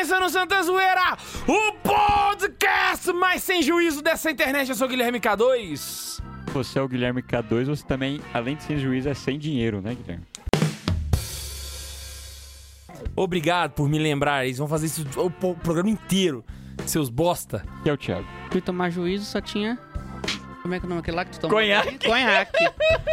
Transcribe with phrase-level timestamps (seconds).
[0.00, 4.70] começando o Santa Zoeira, o podcast mais sem juízo dessa internet.
[4.70, 6.22] Eu sou o Guilherme K2.
[6.54, 9.94] Você é o Guilherme K2, você também, além de sem juízo, é sem dinheiro, né,
[9.94, 10.24] Guilherme?
[13.14, 14.46] Obrigado por me lembrar.
[14.46, 16.42] Eles vão fazer isso o programa inteiro,
[16.86, 17.62] seus bosta.
[17.82, 18.26] Que é o Thiago.
[18.50, 19.78] Fui tomar juízo, só tinha.
[20.62, 21.58] Como é que é o nome aquele lá que tu tomou?
[21.58, 22.06] Conhaque.
[22.06, 22.64] Conhaque.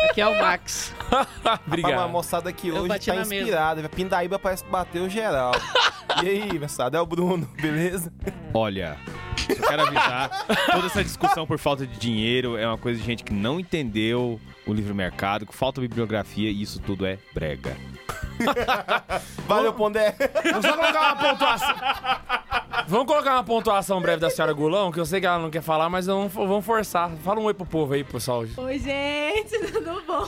[0.09, 0.95] Aqui é o Max.
[1.11, 1.99] Rapaz, Obrigado.
[1.99, 3.35] a moçada aqui hoje tá na mesa.
[3.35, 3.89] inspirada.
[3.89, 5.51] Pindaíba parece que bateu geral.
[6.23, 6.97] e aí, moçada?
[6.97, 8.11] É o Bruno, beleza?
[8.53, 8.97] Olha,
[9.49, 13.23] eu quero avisar, toda essa discussão por falta de dinheiro é uma coisa de gente
[13.23, 17.75] que não entendeu o livre mercado, que falta bibliografia e isso tudo é brega.
[19.47, 20.15] Valeu, Pondé.
[20.43, 21.75] Vamos só colocar uma pontuação.
[22.85, 25.61] Vamos colocar uma pontuação breve da senhora Gulão, que eu sei que ela não quer
[25.61, 27.09] falar, mas vamos, vamos forçar.
[27.23, 28.45] Fala um oi pro povo aí, pessoal.
[28.55, 30.27] Oi, gente, tudo bom?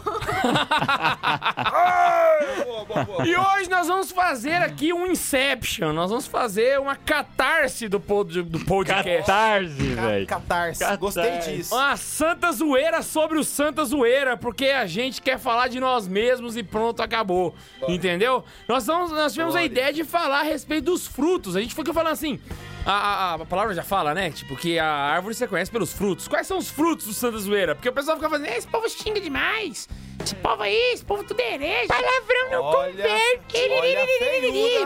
[3.24, 5.94] E hoje nós vamos fazer aqui um Inception.
[5.94, 9.28] Nós vamos fazer uma catarse do, pod, do podcast.
[9.28, 10.26] Catarse, velho.
[10.26, 10.80] Catarse.
[10.80, 11.00] Catarse.
[11.00, 11.76] Gostei disso.
[11.76, 16.58] Uma santa zoeira sobre o santa zoeira, porque a gente quer falar de nós mesmos
[16.58, 17.54] e pronto, acabou.
[17.88, 18.44] Entendeu?
[18.68, 21.56] Nós, vamos, nós tivemos a ideia de falar a respeito dos frutos.
[21.56, 22.39] A gente foi falando assim.
[22.86, 24.32] A, a- a palavra já fala, né?
[24.32, 26.28] Tipo, que a árvore você conhece pelos frutos.
[26.28, 27.76] Quais são os frutos do Santa Zoeira?
[27.76, 29.88] Porque o pessoal fica fazendo, "Eh, esse povo xinga demais.
[30.24, 31.88] Esse povo aí, esse povo tudo é herege.
[31.88, 33.70] Palavrão não converte.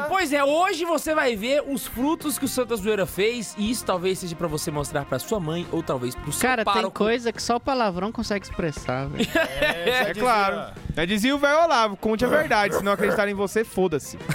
[0.10, 3.56] Pois é, hoje você vai ver os frutos que o Santa Zoeira fez.
[3.58, 6.64] E isso talvez seja pra você mostrar pra sua mãe ou talvez pro seu Cara,
[6.66, 6.98] tem pároco.
[6.98, 9.28] coisa que só o palavrão consegue expressar, velho.
[9.62, 10.74] É, claro.
[10.96, 14.18] É dizia o velho Olavo, conte a verdade, se não acreditar em você, foda-se.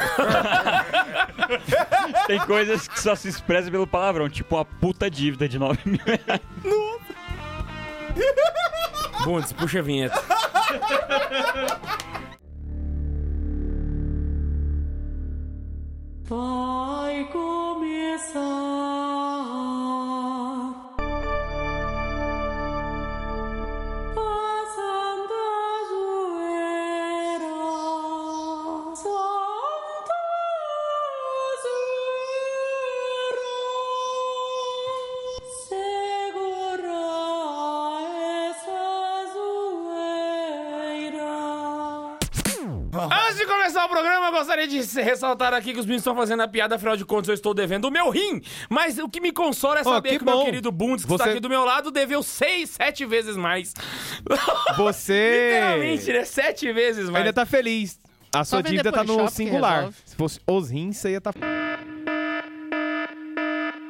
[2.26, 6.00] Tem coisas que só se expressam pelo palavrão, tipo uma puta dívida de 9 mil
[6.04, 6.40] reais.
[9.24, 10.22] Bundes, puxa a vinheta.
[45.02, 47.86] Ressaltar aqui que os meninos estão fazendo a piada, afinal de contas eu estou devendo
[47.86, 48.40] o meu rim.
[48.68, 51.24] Mas o que me consola é saber que que, o meu querido Bundes, que está
[51.24, 53.74] Você- aqui do meu lado, deveu seis, sete vezes mais.
[54.76, 56.24] Você Literalmente, né?
[56.24, 57.16] Sete vezes mais.
[57.16, 57.98] ainda tá feliz.
[58.34, 59.76] A sua vender dívida tá no que singular.
[59.76, 59.96] resolve.
[60.04, 61.32] Se fosse os rins, você ia tá...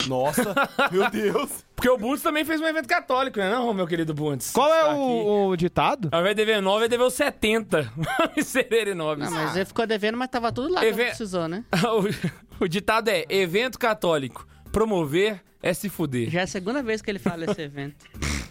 [0.09, 0.55] Nossa,
[0.91, 1.51] meu Deus.
[1.77, 4.51] Porque o Bundes também fez um evento católico, né, não, meu querido Bundes?
[4.51, 4.95] Qual é aqui.
[4.95, 6.09] o, o ditado?
[6.11, 7.93] Ao invés de dever 9, ele deveu 70.
[8.37, 9.23] Miserere 9.
[9.23, 11.65] Não, mas ele ficou devendo, mas tava tudo lá que Even- não precisou, né?
[12.61, 14.47] o, o ditado é: evento católico.
[14.73, 16.31] Promover é se fuder.
[16.31, 18.05] Já é a segunda vez que ele fala esse evento.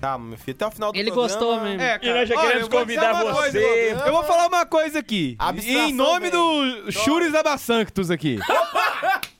[0.00, 1.28] Tá, meu filho, até o final do Ele programa...
[1.28, 1.82] gostou mesmo.
[1.82, 3.92] É, E nós já olha, queremos eu vou dizer convidar coisa, você.
[4.06, 5.36] Eu vou falar uma coisa aqui.
[5.38, 8.38] Abstração Em nome do Churis Abasanctus aqui.
[8.48, 9.20] Opa,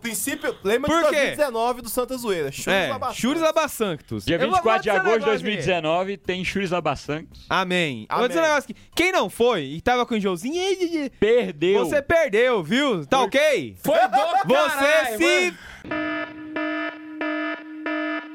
[0.00, 1.16] princípio, lembra Por de quê?
[1.36, 2.52] 2019 do Santa Zoeira.
[2.52, 4.24] Churis É, Abasanctus.
[4.26, 5.56] Dia Eu vou- 24 de vou dizer um agosto de negócio aqui.
[5.56, 7.46] 2019 tem Churis Labassancos.
[7.48, 8.06] Amém.
[8.08, 8.28] Vou Amém.
[8.28, 8.76] dizer um negócio aqui.
[8.94, 11.84] Quem não foi e tava com o enjôzinho, ei, ei, Perdeu.
[11.86, 13.06] você perdeu, viu?
[13.06, 13.76] Tá ok?
[13.82, 14.04] Foi do
[14.46, 15.24] Você caralho, se...
[15.24, 15.58] mano.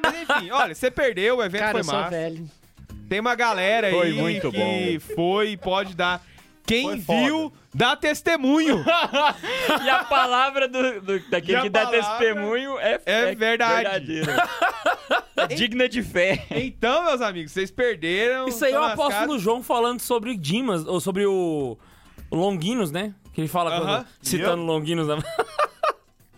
[0.03, 2.09] Mas enfim, olha, você perdeu, o evento Cara, foi eu sou massa.
[2.09, 2.49] velho.
[3.07, 6.21] Tem uma galera aí Foi muito que foi e pode dar.
[6.65, 7.19] Quem Foi foda.
[7.23, 8.83] viu, dá testemunho.
[9.83, 14.13] E a palavra do, do- E daquele a que dá testemunho é, é verdade.
[14.15, 14.49] verdadeira.
[15.37, 16.45] É digna de fé.
[16.51, 18.47] então, meus amigos, vocês perderam.
[18.47, 19.13] Isso aí é tão o lascados.
[19.13, 21.77] apóstolo João falando sobre Dimas, ou sobre o
[22.31, 23.13] o Longuinos, né?
[23.33, 24.05] Que ele fala quando- Aham.
[24.21, 25.07] citando Longuinos.
[25.07, 25.17] Né?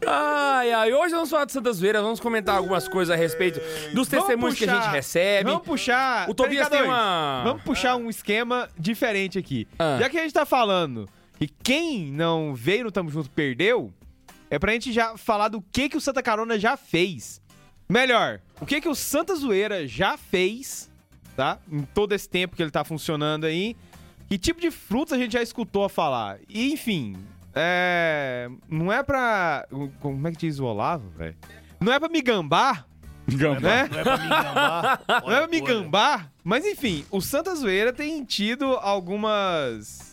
[0.06, 3.62] Ai, ai, hoje vamos falar de Santa Zoeira, vamos comentar algumas coisas a respeito
[3.94, 5.50] dos testemunhos que a gente puxar- recebe.
[5.52, 6.28] Vamos puxar.
[6.30, 9.68] O Tobias tem K2, uma- Vamos puxar um esquema diferente aqui.
[9.78, 9.98] Ah.
[10.02, 11.08] Já que a gente tá falando
[11.42, 13.92] e quem não veio no Tamo Junto perdeu,
[14.48, 17.42] é pra gente já falar do que, que o Santa Carona já fez.
[17.90, 20.88] Melhor, o que, que o Santa Zoeira já fez,
[21.36, 21.58] tá?
[21.70, 23.76] Em todo esse tempo que ele tá funcionando aí.
[24.30, 26.38] Que tipo de frutos a gente já escutou a falar.
[26.48, 27.18] E, enfim,
[27.56, 28.48] é.
[28.70, 29.68] Não é pra.
[30.00, 31.36] Como é que diz o Olavo, velho?
[31.80, 32.88] Não é pra me gambar,
[33.28, 33.36] né?
[33.36, 35.02] Não é pra me gambar.
[35.26, 40.11] Não é me gambar, mas enfim, o Santa Zoeira tem tido algumas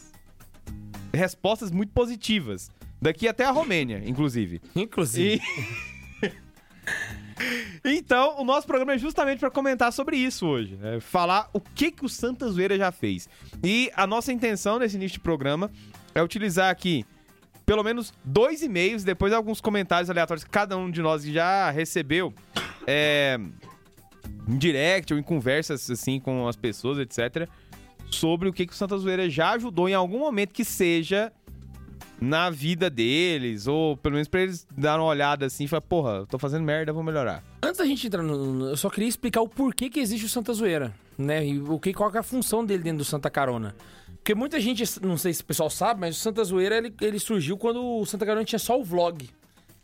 [1.13, 2.71] respostas muito positivas.
[3.01, 4.61] Daqui até a Romênia, inclusive.
[4.75, 5.41] Inclusive.
[6.23, 6.33] E...
[7.99, 10.77] então, o nosso programa é justamente para comentar sobre isso hoje.
[10.77, 10.99] né?
[11.01, 13.29] Falar o que, que o Santa Zoeira já fez.
[13.63, 15.71] E a nossa intenção nesse início de programa
[16.15, 17.05] é utilizar aqui
[17.65, 22.33] pelo menos dois e-mails, depois alguns comentários aleatórios que cada um de nós já recebeu.
[22.87, 23.39] É,
[24.49, 27.47] em direct ou em conversas assim com as pessoas, etc.
[28.11, 31.33] Sobre o que, que o Santa Zoeira já ajudou em algum momento que seja
[32.21, 36.27] na vida deles, ou pelo menos pra eles darem uma olhada assim e falar, porra,
[36.27, 37.45] tô fazendo merda, vou melhorar.
[37.63, 40.53] Antes da gente entrar no- Eu só queria explicar o porquê que existe o Santa
[40.53, 41.47] Zoeira, né?
[41.47, 43.75] E o que, qual que é a função dele dentro do Santa Carona.
[44.17, 47.19] Porque muita gente, não sei se o pessoal sabe, mas o Santa Zoeira ele, ele
[47.21, 49.29] surgiu quando o Santa Carona tinha só o vlog.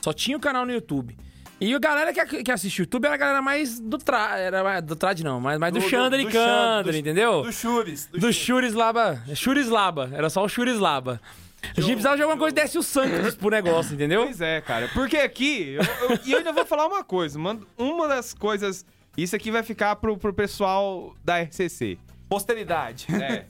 [0.01, 1.17] Só tinha o canal no YouTube.
[1.65, 4.39] E a galera que, que assiste o YouTube era a galera mais do tra...
[4.39, 6.99] Era mais- do trad não, mas mais do, Do- do- Xander e Xander, Kander, do-
[6.99, 7.43] entendeu?
[7.43, 8.19] Do.
[8.21, 9.23] Do Churis Laba.
[9.35, 10.11] Churis Laba.
[10.13, 11.21] Era só o Churis Laba.
[11.63, 14.25] A gente precisava de alguma coisa que desse o sangue pro negócio, entendeu?
[14.25, 14.89] Pois é, cara.
[14.93, 17.67] Porque aqui, eu- eu- e eu, ainda vou falar uma coisa, mano.
[17.79, 18.85] Uma das coisas.
[19.17, 21.97] Isso aqui vai ficar pro, pro pessoal da RCC.
[22.29, 23.07] Posteridade.
[23.11, 23.45] É.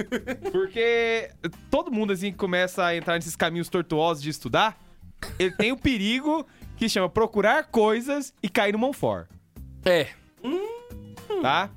[0.51, 1.31] Porque
[1.71, 4.79] todo mundo, assim, que começa a entrar nesses caminhos tortuosos de estudar,
[5.39, 6.47] ele tem o perigo
[6.77, 9.29] que chama procurar coisas e cair no Monfort,
[9.85, 10.09] É.
[11.43, 11.71] tá?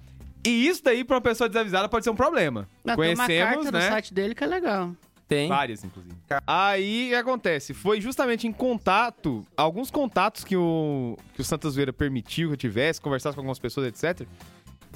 [0.46, 2.68] E isso daí, pra uma pessoa desavisada, pode ser um problema.
[2.84, 3.90] Não, tem uma Conhecemos, carta no né?
[3.90, 4.96] site dele que é legal.
[5.28, 5.50] Tem.
[5.50, 6.16] Várias, inclusive.
[6.48, 7.74] Aí, o que acontece?
[7.74, 12.58] Foi justamente em contato, alguns contatos que o, que o Santa Zoeira permitiu que eu
[12.58, 14.26] tivesse, conversasse com algumas pessoas, etc.,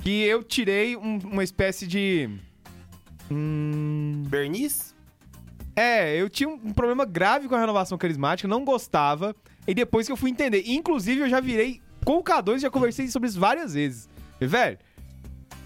[0.01, 2.30] que eu tirei um- uma espécie de...
[3.30, 4.94] Hum, Bernice?
[5.75, 9.36] é, eu tinha um, um problema grave com a renovação carismática, não gostava,
[9.67, 13.07] e depois que eu fui entender, inclusive eu já virei com o K2 já conversei
[13.07, 14.09] sobre isso várias vezes.
[14.39, 14.77] E, velho,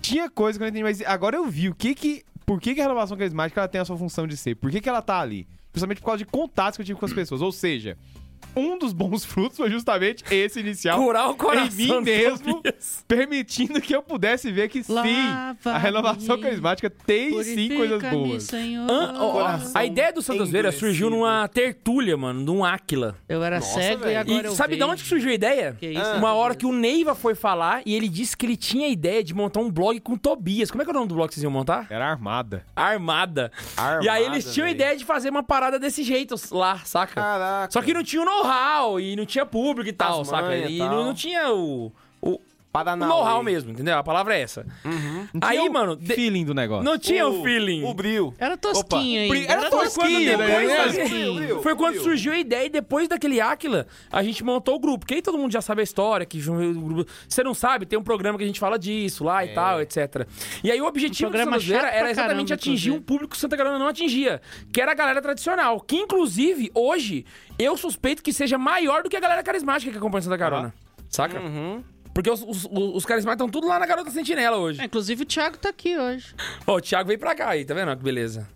[0.02, 2.24] tinha coisa que eu não entendi, mas agora eu vi o que que...
[2.46, 4.56] Por que, que a renovação carismática ela tem a sua função de ser?
[4.56, 5.48] Por que, que ela tá ali?
[5.72, 7.42] Principalmente por causa de contatos que eu tive com as pessoas.
[7.42, 7.98] Ou seja,
[8.56, 10.98] um dos bons frutos foi justamente esse inicial.
[11.00, 13.04] Curar o coração em mim mesmo, Tobias.
[13.08, 14.94] permitindo que eu pudesse ver que sim,
[15.66, 18.44] a renovação carismática tem sim coisas boas.
[18.44, 18.90] Senhor.
[18.90, 23.16] An- a ideia do Santa Zoeira surgiu numa tertúlia, mano, de um Áquila.
[23.30, 24.20] Eu era Nossa, cego e velho.
[24.20, 24.92] agora E eu sabe de vejo.
[24.92, 25.76] onde que surgiu a ideia?
[25.80, 28.88] Que isso, Uma hora que o Neiva foi falar e ele disse que ele tinha
[28.88, 30.70] a ideia de montar um blog com Tobias.
[30.72, 31.88] Como é que é o nome do blog que vocês iam montar?
[31.90, 32.66] Era armada.
[32.76, 33.52] Armada.
[33.78, 37.16] Armada, e aí eles tinham a ideia de fazer uma parada desse jeito lá, saca?
[37.16, 37.72] Caraca.
[37.72, 40.56] Só que não tinha o know-how e não tinha público e tal, As saca?
[40.56, 40.90] E e tal.
[40.90, 41.92] não, não tinha o,
[42.22, 42.40] o,
[42.76, 43.08] o Paraná.
[43.08, 43.98] know-how mesmo, entendeu?
[43.98, 44.66] A palavra é essa.
[45.42, 46.84] Aí, Tinha o mano, de- feeling do negócio.
[46.84, 47.84] não tinha o, feeling.
[47.84, 48.34] O brilho.
[48.38, 49.52] Era tosquinho ainda.
[49.54, 50.48] era tosquinho, Quando né?
[50.48, 51.62] depois Era tosquinho.
[51.62, 55.06] Foi quando surgiu a ideia e depois daquele Aquila, a gente montou o grupo.
[55.06, 58.04] Que aí todo mundo já sabe a história, que o você não sabe, tem um
[58.04, 60.28] programa que a gente fala disso lá e tal, etc.
[60.64, 63.32] E aí o objetivo Um do programa Santa Zoeira era exatamente caramba, atingir um público
[63.34, 64.42] que Santa Catarina não atingia,
[64.74, 67.26] que era a galera tradicional, que inclusive hoje
[67.58, 70.74] eu suspeito que seja maior do que a galera carismática que acompanha Santa Carona.
[71.10, 71.40] Saca?
[72.16, 74.82] Porque os, os, os carismáticos estão tudo lá na Garota Sentinela hoje.
[74.82, 76.34] É, inclusive o Thiago tá aqui hoje.
[76.66, 77.96] Ó, o Thiago veio pra cá aí, tá vendo?
[77.98, 78.48] Que beleza.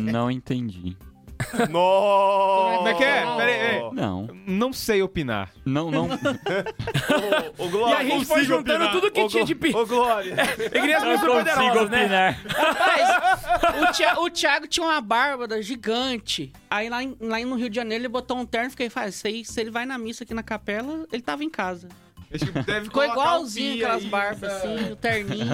[0.00, 0.96] Não entendi.
[1.70, 2.76] Nossa.
[2.76, 3.20] Como é que é?
[3.20, 3.90] Pera aí, pera aí.
[3.94, 5.50] Não, Não sei opinar.
[5.64, 6.08] não, não.
[7.58, 7.94] Ô, Glória.
[7.94, 9.74] E a gente foi juntando tudo que Ô, tinha de pi.
[9.74, 10.34] Ô, Glória.
[10.36, 12.00] Não super consigo poderosa, né?
[12.02, 12.40] opinar.
[12.46, 16.52] Rapaz, o, Thi- o Thiago tinha uma bárbara gigante.
[16.70, 19.14] Aí lá, em- lá no Rio de Janeiro ele botou um terno e fiquei, faz,
[19.14, 21.88] se, se ele vai na missa aqui na capela, ele tava em casa.
[22.64, 24.74] Deve Ficou igualzinho aquelas barbas, sabe?
[24.74, 25.46] assim, o terninho.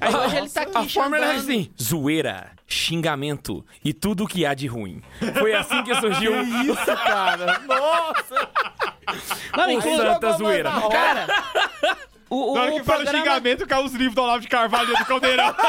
[0.00, 4.44] Aí hoje ele tá aqui A forma era assim: zoeira, xingamento e tudo o que
[4.44, 5.00] há de ruim.
[5.38, 6.32] Foi assim que surgiu
[6.64, 7.60] Isso, cara.
[7.60, 8.48] Nossa.
[9.56, 10.70] Não, o Santa Zoeira.
[10.90, 11.26] cara,
[12.28, 13.24] o, o, Na hora que o fala programa...
[13.24, 15.54] xingamento, cai os livros do Olavo de Carvalho dentro do caldeirão.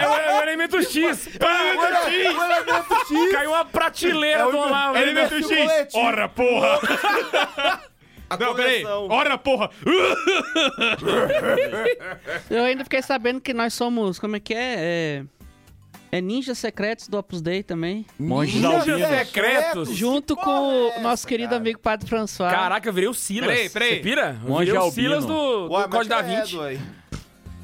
[0.00, 1.26] É, o- é o elemento X.
[1.26, 3.32] O elemento X.
[3.32, 4.96] Caiu uma prateleira É o- do Olavo.
[4.96, 5.62] Elemento Elemento X.
[5.66, 6.04] coletivo.
[6.06, 6.80] Ora, porra.
[8.30, 8.82] A Não, peraí.
[8.82, 9.08] coleção.
[9.10, 9.70] Ora, porra.
[12.50, 14.74] Eu ainda fiquei sabendo que nós somos, como é que é?
[14.78, 15.24] É,
[16.18, 18.06] é ninjas secretos do Opus Dei também.
[18.18, 19.08] Monges Ninjas albinos.
[19.08, 19.88] secretos.
[19.90, 21.60] Junto Que com o é nosso querido cara?
[21.60, 22.50] amigo Padre François.
[22.52, 23.48] Caraca, eu virei o Silas.
[23.50, 23.90] Peraí, peraí.
[23.96, 24.38] Você pira?
[24.42, 24.90] Eu Monge virei o.
[24.90, 26.56] Silas do, do Ué, Código da Vinci.
[26.56, 26.78] ué.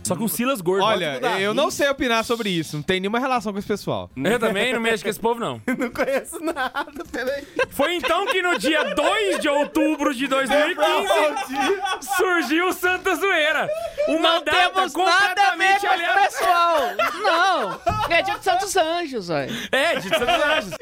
[0.05, 0.85] Só com o Silas gordo.
[0.85, 2.77] Olha, eu não sei opinar sobre isso.
[2.77, 4.11] Não tem nenhuma relação com esse pessoal.
[4.17, 5.61] Eu também não mexo com esse povo, não.
[5.79, 7.47] Não conheço nada, peraí.
[7.71, 13.69] Foi então que no dia 2 de outubro de 2015 surgiu o Santa Zoeira.
[14.09, 15.13] Uma Não data temos nada
[15.53, 16.29] a ver completamente aleatória.
[16.29, 16.79] pessoal.
[17.23, 17.81] Não.
[18.11, 19.55] É dia de Santos Anjos, velho.
[19.71, 20.75] É, de Santos Anjos.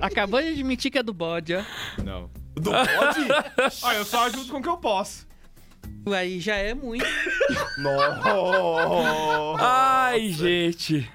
[0.00, 1.62] Acabou de admitir que é do bode, ó.
[2.02, 2.28] Não.
[2.54, 3.26] Do bode?
[3.82, 5.25] Olha, eu só ajudo com o que eu posso.
[6.14, 7.04] Aí já é muito.
[7.78, 9.56] Nossa.
[9.58, 11.10] Ai, gente.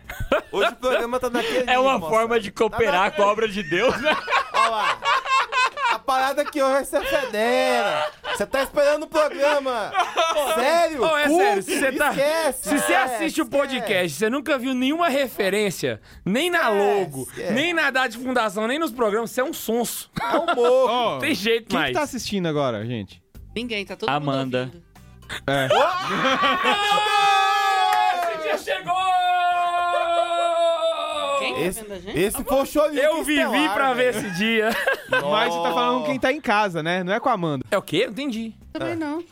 [0.51, 1.69] Hoje o programa tá naquele.
[1.69, 4.15] É uma forma de cooperar com a obra de Deus, né?
[4.53, 4.99] Olha lá.
[5.91, 8.11] A parada que hoje é ser federa.
[8.35, 9.91] Você tá esperando o programa.
[10.55, 11.03] Sério?
[11.03, 12.09] Ô, é Curte, sério, se você tá.
[12.09, 13.49] esquece, Se você esquece, assiste o esquece.
[13.61, 17.53] podcast, você nunca viu nenhuma referência, nem na logo, esquece.
[17.53, 20.09] nem na data de fundação, nem nos programas, você é um sonso.
[20.21, 21.11] É um morro.
[21.13, 21.89] Não tem jeito quem mais.
[21.91, 23.21] que tá assistindo agora, gente?
[23.55, 24.65] Ninguém, tá todo Amanda.
[24.65, 24.91] mundo ouvindo.
[28.23, 28.93] Esse dia chegou!
[31.39, 32.19] Quem tá Esse, vendo a gente?
[32.19, 34.69] esse foi o chorinho Eu vivi pra ver esse dia.
[35.09, 37.03] Mas você tá falando com quem tá em casa, né?
[37.03, 37.65] Não é com a Amanda.
[37.71, 38.05] É o quê?
[38.05, 38.53] Não entendi.
[38.71, 39.23] Também não.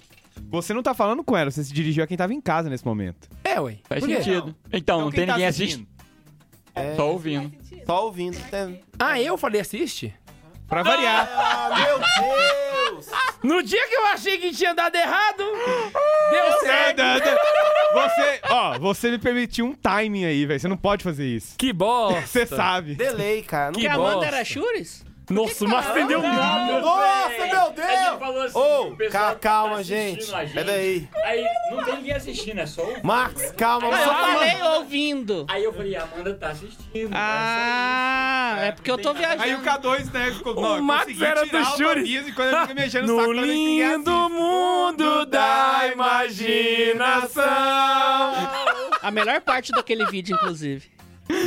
[0.50, 2.86] Você não tá falando com ela, você se dirigiu a quem tava em casa nesse
[2.86, 3.30] momento.
[3.44, 3.78] É, ué.
[3.88, 4.16] Faz Por quê?
[4.24, 4.56] sentido.
[4.74, 5.88] Então, não quem tem tá ninguém assistindo?
[6.76, 6.96] assistindo.
[6.96, 7.52] Só ouvindo.
[7.86, 8.38] Só ouvindo.
[8.98, 10.14] Ah, eu falei assiste?
[10.68, 11.30] Pra variar.
[11.32, 12.69] Ah, meu Deus!
[13.42, 15.44] No dia que eu achei que tinha dado errado,
[16.32, 17.02] deu certo.
[17.92, 20.60] Você, ó, você me permitiu um timing aí, velho.
[20.60, 21.56] Você não pode fazer isso.
[21.58, 22.22] Que bosta.
[22.22, 22.94] Você sabe.
[22.94, 23.72] Delay, cara.
[23.72, 23.74] Não...
[23.74, 24.28] Que Que a Amanda bosta.
[24.28, 25.04] era Chures?
[25.30, 26.80] Nossa, não acendeu nada.
[26.82, 28.20] Nossa, meu Deus!
[28.20, 30.34] falou assim, Ô, o pessoal ca- que calma, tá gente.
[30.34, 30.54] a gente.
[30.54, 31.10] Peraí.
[31.24, 33.04] Aí não tem ninguém assistindo, é só ouvir.
[33.04, 33.90] Max, calma.
[33.92, 35.46] Não, eu só- falei ouvindo.
[35.48, 37.12] Aí eu falei, a Amanda tá assistindo.
[37.14, 39.44] Ah, é porque eu tô viajando.
[39.44, 40.58] Aí o K2, né, ficou...
[40.58, 42.00] O não, eu Max consegui era tirar do o Shuri.
[42.02, 44.34] Tobias E quando ele fica mexendo no, saco, No lindo assiste.
[44.34, 47.44] mundo da imaginação.
[49.02, 50.90] A melhor parte daquele vídeo, inclusive.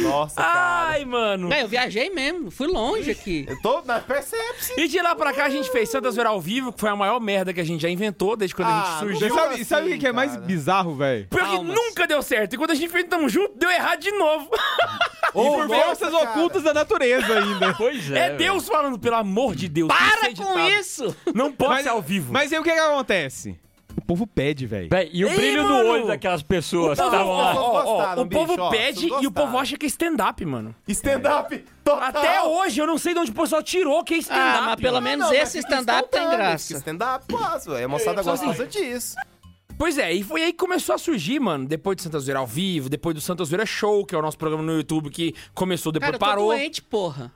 [0.03, 0.89] Nossa, cara.
[0.91, 1.53] Ai, mano.
[1.53, 3.45] É, eu viajei mesmo, fui longe aqui.
[3.49, 3.83] Eu tô...
[3.85, 4.81] Mas percebe-se.
[4.81, 6.97] E de lá pra cá a gente fez Santa Zoeira ao vivo, que foi a
[6.97, 9.29] maior merda que a gente já inventou desde quando a Ah, gente Você surgiu.
[9.29, 11.27] não- sabe, sabe o que que é mais bizarro, velho?
[11.29, 11.75] Pior que Palmas.
[11.77, 12.55] nunca deu certo.
[12.55, 14.49] E quando a gente fez Tamo Junto, deu errado de novo.
[15.25, 17.73] E por forças ocultas da natureza ainda.
[17.79, 18.19] Pois é.
[18.19, 18.39] É, velho.
[18.39, 19.89] Deus falando, pelo amor de Deus.
[19.89, 21.17] Para com isso!
[21.35, 22.31] Não pode Mas- ser ao vivo.
[22.31, 23.59] Mas aí o que que acontece?
[23.97, 24.89] O povo pede, velho.
[25.13, 25.85] E o Ei, brilho mano!
[25.85, 28.15] no olho daquelas pessoas que estavam lá.
[28.21, 29.59] o povo ó, pede vocês e o povo gostaram.
[29.59, 30.75] acha que é stand-up, mano.
[30.89, 32.03] Stand-up total.
[32.09, 34.59] Até hoje eu não sei de onde o pessoal tirou que é stand-up.
[34.59, 36.77] Ah, mas pelo menos esse stand-up tem graça.
[36.77, 37.85] Stand-up, posso, velho.
[37.85, 39.17] A moçada gosta disso.
[39.83, 41.67] Pois é, e foi aí que começou a surgir, mano.
[41.67, 44.39] Depois do Santa Zoeira ao vivo, depois do Santa Zoeira Show, que é o nosso
[44.39, 46.47] programa no YouTube que começou, depois Cara, eu tô parou.
[46.57, 47.33] doente, porra.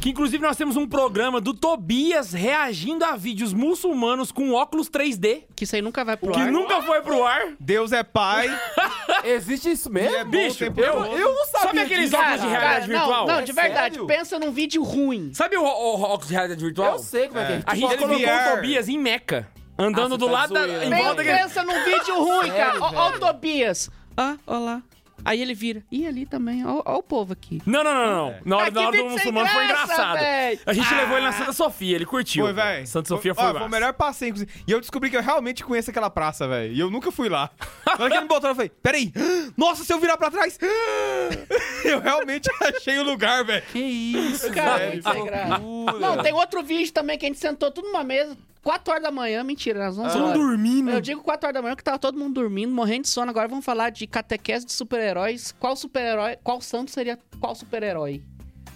[0.00, 5.44] Que inclusive nós temos um programa do Tobias reagindo a vídeos muçulmanos com óculos 3D,
[5.54, 6.50] Que isso aí nunca vai pro que ar.
[6.50, 7.52] nunca foi pro ar.
[7.60, 8.48] Deus é pai.
[9.22, 10.16] Existe isso mesmo?
[10.16, 11.06] é bom Bicho, tempo eu, todo.
[11.16, 11.60] eu não sabia.
[11.68, 12.58] Sabe aqueles disso, óculos de cara.
[12.58, 13.26] realidade Cara, virtual?
[13.28, 13.94] Não, não, É de verdade.
[13.94, 14.06] sério?
[14.08, 15.30] Pensa num vídeo ruim.
[15.32, 16.92] Sabe o, o- o óculos de realidade virtual?
[16.94, 17.62] Eu sei como é, que é.
[17.64, 18.48] A gente Aquele colocou VR.
[18.52, 19.48] o Tobias em Meca,
[19.78, 21.38] andando Ah, do tá lado da, em volta daquele...
[21.38, 22.78] pensa num vídeo ruim, cara.
[22.80, 23.18] Ó o?
[23.18, 23.90] Tobias.
[24.16, 24.82] Ah, ó lá.
[25.24, 25.82] Aí ele vira.
[25.90, 26.66] Ih, ali também.
[26.66, 27.62] Ó, ó o povo aqui.
[27.64, 28.34] Não, não, não, não.
[28.44, 30.18] Na hora, Ah, que na hora do muçulmano foi graça, engraçado.
[30.18, 30.60] véi.
[30.66, 32.44] A gente levou ele na Santa Sofia, ele curtiu.
[32.44, 32.86] Foi, velho.
[32.86, 34.28] Santa Sofia foi Ó, foi o melhor passeio.
[34.30, 34.52] inclusive.
[34.66, 36.74] E eu descobri que eu realmente conheço aquela praça, velho.
[36.74, 37.48] E eu nunca fui lá.
[37.86, 39.12] Na hora que ele me botou, eu falei, peraí.
[39.56, 40.58] Nossa, se eu virar pra trás...
[41.84, 43.64] Eu realmente achei o lugar, velho.
[43.72, 45.58] Que isso, Cara, graça.
[46.00, 49.10] Não, tem outro vídeo também que a gente sentou tudo numa mesa, 4 horas da
[49.10, 49.44] manhã.
[49.44, 50.32] Mentira, nós vamos falar.
[50.32, 50.90] dormindo.
[50.90, 53.30] Eu digo 4 horas da manhã que tava todo mundo dormindo, morrendo de sono.
[53.30, 55.52] Agora vamos falar de catequese de super-heróis.
[55.52, 58.22] Qual super-herói, qual santo seria qual super-herói?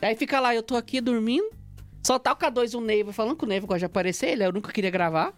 [0.00, 1.50] Aí fica lá, eu tô aqui dormindo.
[2.07, 4.45] Só tá o K2 e o Neiva falando que o Neiva gosta de aparecer, ele
[4.45, 5.33] eu nunca queria gravar.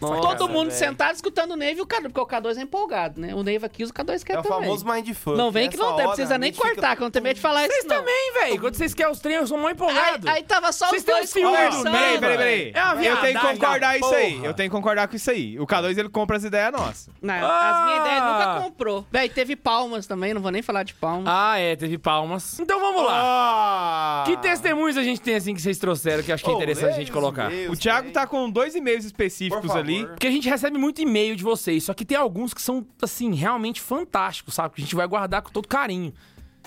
[0.00, 0.78] Todo mundo velho.
[0.78, 3.34] sentado escutando o Neiva e o K2, porque o K2 é empolgado, né?
[3.34, 4.58] O Neiva aqui o K2 quer É o também.
[4.60, 5.36] famoso mindfuck.
[5.36, 7.22] Não vem que Nessa não tem, precisa nem gente fica- cortar, que eu não tenho
[7.22, 7.96] medo de falar Vocês isso não.
[7.96, 8.60] também, velho.
[8.60, 10.28] Quando vocês querem os treinos, eu sou mó Aí, empolgado.
[10.28, 11.82] aí tava só Vocês os têm dois um conversando.
[11.92, 12.72] Peraí, peraí, peraí.
[12.74, 14.44] É uma eu tenho que viadagem concordar da isso aí.
[14.44, 15.58] Eu tenho que concordar com isso aí.
[15.58, 17.10] O K2 ele compra as ideias nossas.
[17.22, 17.70] Não, Ah!
[17.70, 19.06] as minhas ideias nunca comprou.
[19.10, 21.24] Véi, teve palmas também, não vou nem falar de palmas.
[21.26, 22.58] Ah, é, teve palmas.
[22.60, 23.12] Então vamos lá.
[23.14, 24.24] Ah!
[24.26, 26.56] Que testemunhos a gente tem assim que vocês trouxeram que eu acho que é Oh,
[26.56, 27.50] interessante a gente colocar?
[27.70, 29.85] O Thiago tá com dois e-mails específicos favor.
[29.86, 30.06] Ali.
[30.06, 33.34] Porque a gente recebe muito e-mail de vocês, só que tem alguns que são, assim,
[33.34, 34.74] realmente fantásticos, sabe?
[34.74, 36.12] Que a gente vai guardar com todo carinho.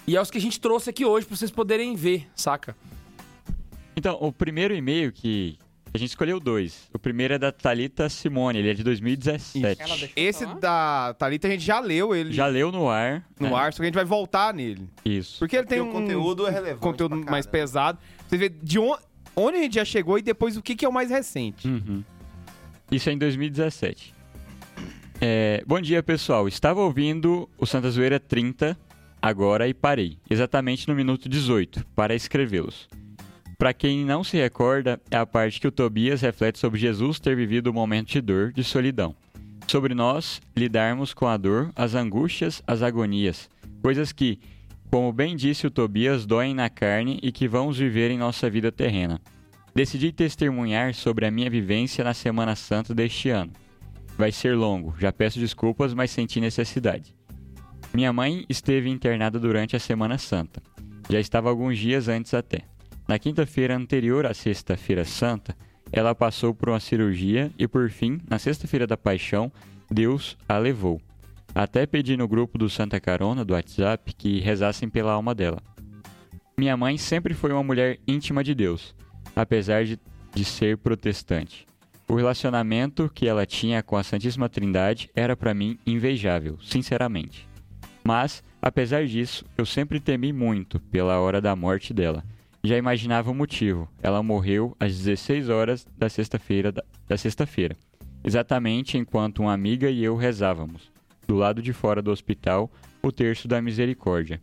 [0.07, 2.75] E é os que a gente trouxe aqui hoje pra vocês poderem ver, saca?
[3.95, 5.57] Então, o primeiro e-mail que.
[5.91, 6.87] A gente escolheu dois.
[6.93, 9.81] O primeiro é da Thalita Simone, ele é de 2017.
[9.81, 13.25] Ela deixou Esse da Thalita a gente já leu ele Já leu no ar.
[13.39, 13.55] no né?
[13.55, 14.87] ar, só que a gente vai voltar nele.
[15.03, 15.39] Isso.
[15.39, 17.59] Porque ele tem Porque um o conteúdo é relevante conteúdo pra mais caramba.
[17.63, 17.99] pesado.
[18.27, 18.99] Você vê de on-
[19.35, 21.67] onde a gente já chegou e depois o que, que é o mais recente.
[21.67, 22.03] Uhum.
[22.91, 24.13] Isso é em 2017.
[25.21, 26.47] É, bom dia, pessoal.
[26.47, 28.75] Estava ouvindo o Santa Zoeira 30
[29.21, 32.87] agora e parei, exatamente no minuto 18, para escrevê-los.
[33.59, 37.35] Para quem não se recorda, é a parte que o Tobias reflete sobre Jesus ter
[37.35, 39.13] vivido um momento de dor, de solidão.
[39.67, 43.49] Sobre nós lidarmos com a dor, as angústias, as agonias,
[43.83, 44.39] coisas que,
[44.89, 48.71] como bem disse o Tobias, doem na carne e que vamos viver em nossa vida
[48.71, 49.21] terrena.
[49.73, 53.51] Decidi testemunhar sobre a minha vivência na Semana Santa deste ano.
[54.17, 57.15] Vai ser longo, já peço desculpas, mas senti necessidade.
[57.93, 60.61] Minha mãe esteve internada durante a Semana Santa.
[61.09, 62.61] Já estava alguns dias antes até.
[63.07, 65.55] Na quinta-feira anterior à Sexta-feira Santa,
[65.91, 69.51] ela passou por uma cirurgia e, por fim, na sexta-feira da paixão,
[69.89, 71.01] Deus a levou.
[71.55, 75.61] Até pedi no grupo do Santa Carona do WhatsApp que rezassem pela alma dela.
[76.57, 78.93] Minha mãe sempre foi uma mulher íntima de Deus,
[79.41, 79.97] apesar de,
[80.33, 81.65] de ser protestante.
[82.07, 87.47] O relacionamento que ela tinha com a Santíssima Trindade era para mim invejável, sinceramente.
[88.03, 92.23] Mas, apesar disso, eu sempre temi muito pela hora da morte dela.
[92.63, 93.87] Já imaginava o motivo.
[94.01, 97.77] Ela morreu às 16 horas da sexta-feira da, da sexta-feira,
[98.23, 100.91] exatamente enquanto uma amiga e eu rezávamos,
[101.27, 102.69] do lado de fora do hospital,
[103.01, 104.41] o terço da misericórdia.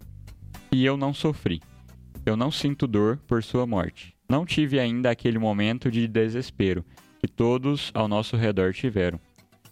[0.73, 1.61] E eu não sofri.
[2.25, 4.16] Eu não sinto dor por sua morte.
[4.29, 6.85] Não tive ainda aquele momento de desespero
[7.21, 9.21] que todos ao nosso redor tiveram.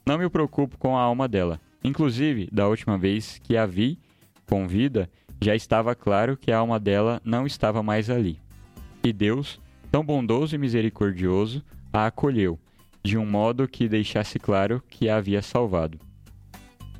[0.07, 1.61] Não me preocupo com a alma dela.
[1.83, 3.99] Inclusive, da última vez que a vi
[4.47, 8.39] com vida, já estava claro que a alma dela não estava mais ali.
[9.03, 12.59] E Deus, tão bondoso e misericordioso, a acolheu,
[13.03, 15.99] de um modo que deixasse claro que a havia salvado.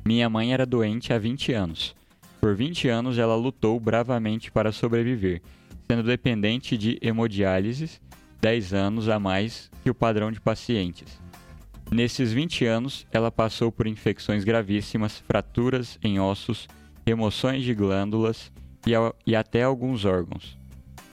[0.05, 1.95] Minha mãe era doente há 20 anos.
[2.39, 5.41] Por 20 anos ela lutou bravamente para sobreviver,
[5.87, 7.99] sendo dependente de hemodiálise
[8.41, 11.19] 10 anos a mais que o padrão de pacientes.
[11.91, 16.67] Nesses 20 anos, ela passou por infecções gravíssimas, fraturas em ossos,
[17.05, 18.51] remoções de glândulas
[18.85, 18.91] e,
[19.25, 20.57] e até alguns órgãos.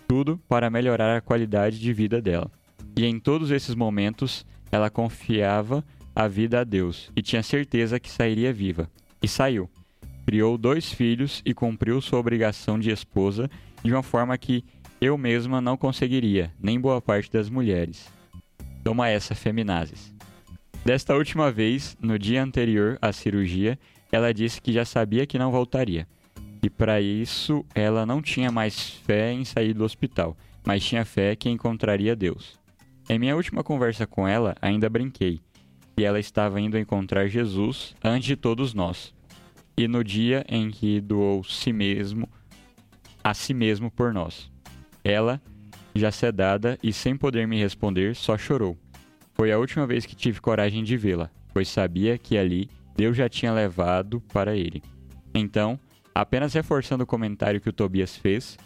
[0.09, 2.51] Tudo para melhorar a qualidade de vida dela.
[2.97, 8.11] E em todos esses momentos, ela confiava a vida a Deus e tinha certeza que
[8.11, 8.91] sairia viva.
[9.23, 9.71] E saiu.
[10.27, 13.51] Criou dois filhos e cumpriu sua obrigação de esposa
[13.83, 14.65] de uma forma que
[15.01, 18.09] eu mesma não conseguiria, nem boa parte das mulheres.
[18.85, 20.15] Toma essa, feminazes.
[20.85, 23.79] Desta última vez, no dia anterior à cirurgia,
[24.11, 26.07] ela disse que já sabia que não voltaria.
[26.63, 31.35] E para isso, ela não tinha mais fé em sair do hospital, mas tinha fé
[31.35, 32.61] que encontraria Deus.
[33.09, 35.41] Em minha última conversa com ela, ainda brinquei
[35.97, 39.13] que ela estava indo encontrar Jesus antes de todos nós.
[39.77, 42.29] E no dia em que doou si mesmo
[43.23, 44.51] a si mesmo por nós.
[45.05, 45.41] Ela,
[45.95, 48.77] já sedada e sem poder me responder, só chorou.
[49.35, 53.29] Foi a última vez que tive coragem de vê-la, pois sabia que ali Deus já
[53.29, 54.83] tinha levado para ele.
[55.35, 55.79] Então,
[56.15, 58.59] apenas reforçando o comentário que o Tobias fez,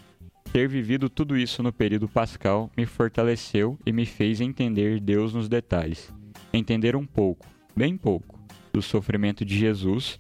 [0.52, 5.48] ter vivido tudo isso no período pascal me fortaleceu e me fez entender Deus nos
[5.48, 6.12] detalhes.
[6.52, 8.38] Entender um pouco, bem pouco,
[8.72, 10.18] do sofrimento de Jesus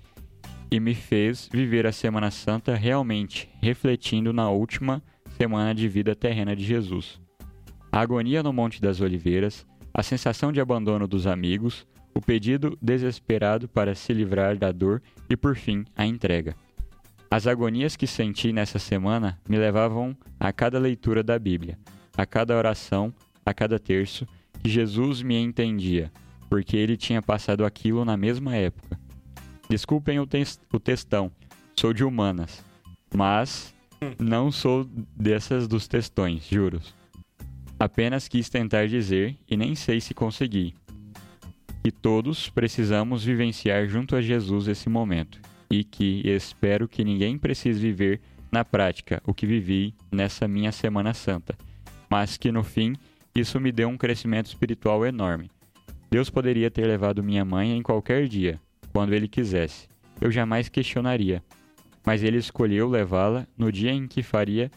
[0.70, 5.02] e me fez viver a Semana Santa realmente refletindo na última
[5.36, 7.20] semana de vida terrena de Jesus.
[7.92, 13.68] A agonia no Monte das Oliveiras, a sensação de abandono dos amigos, o pedido desesperado
[13.68, 16.54] para se livrar da dor e, por fim, a entrega.
[17.30, 21.78] As agonias que senti nessa semana me levavam a cada leitura da Bíblia,
[22.16, 23.12] a cada oração,
[23.44, 24.26] a cada terço,
[24.62, 26.10] que Jesus me entendia,
[26.48, 29.05] porque ele tinha passado aquilo na mesma época.
[29.68, 31.30] Desculpem o, tes- o textão,
[31.74, 32.64] sou de humanas,
[33.14, 33.74] mas
[34.18, 34.84] não sou
[35.16, 36.94] dessas dos textões, juros.
[37.78, 40.74] Apenas quis tentar dizer, e nem sei se consegui,
[41.82, 47.80] que todos precisamos vivenciar junto a Jesus esse momento, e que espero que ninguém precise
[47.80, 51.56] viver na prática o que vivi nessa minha Semana Santa,
[52.08, 52.94] mas que no fim
[53.34, 55.50] isso me deu um crescimento espiritual enorme.
[56.10, 58.58] Deus poderia ter levado minha mãe em qualquer dia,
[58.96, 59.90] quando ele quisesse.
[60.18, 61.44] Eu jamais questionaria.
[62.02, 64.70] Mas ele escolheu levá-la no dia em que faria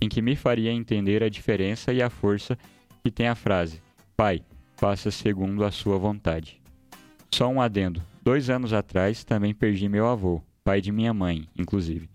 [0.00, 2.56] em que me faria entender a diferença e a força
[3.02, 3.82] que tem a frase:
[4.16, 4.40] Pai,
[4.76, 6.62] faça segundo a sua vontade.
[7.34, 8.00] Só um adendo.
[8.22, 12.08] Dois anos atrás também perdi meu avô, pai de minha mãe, inclusive,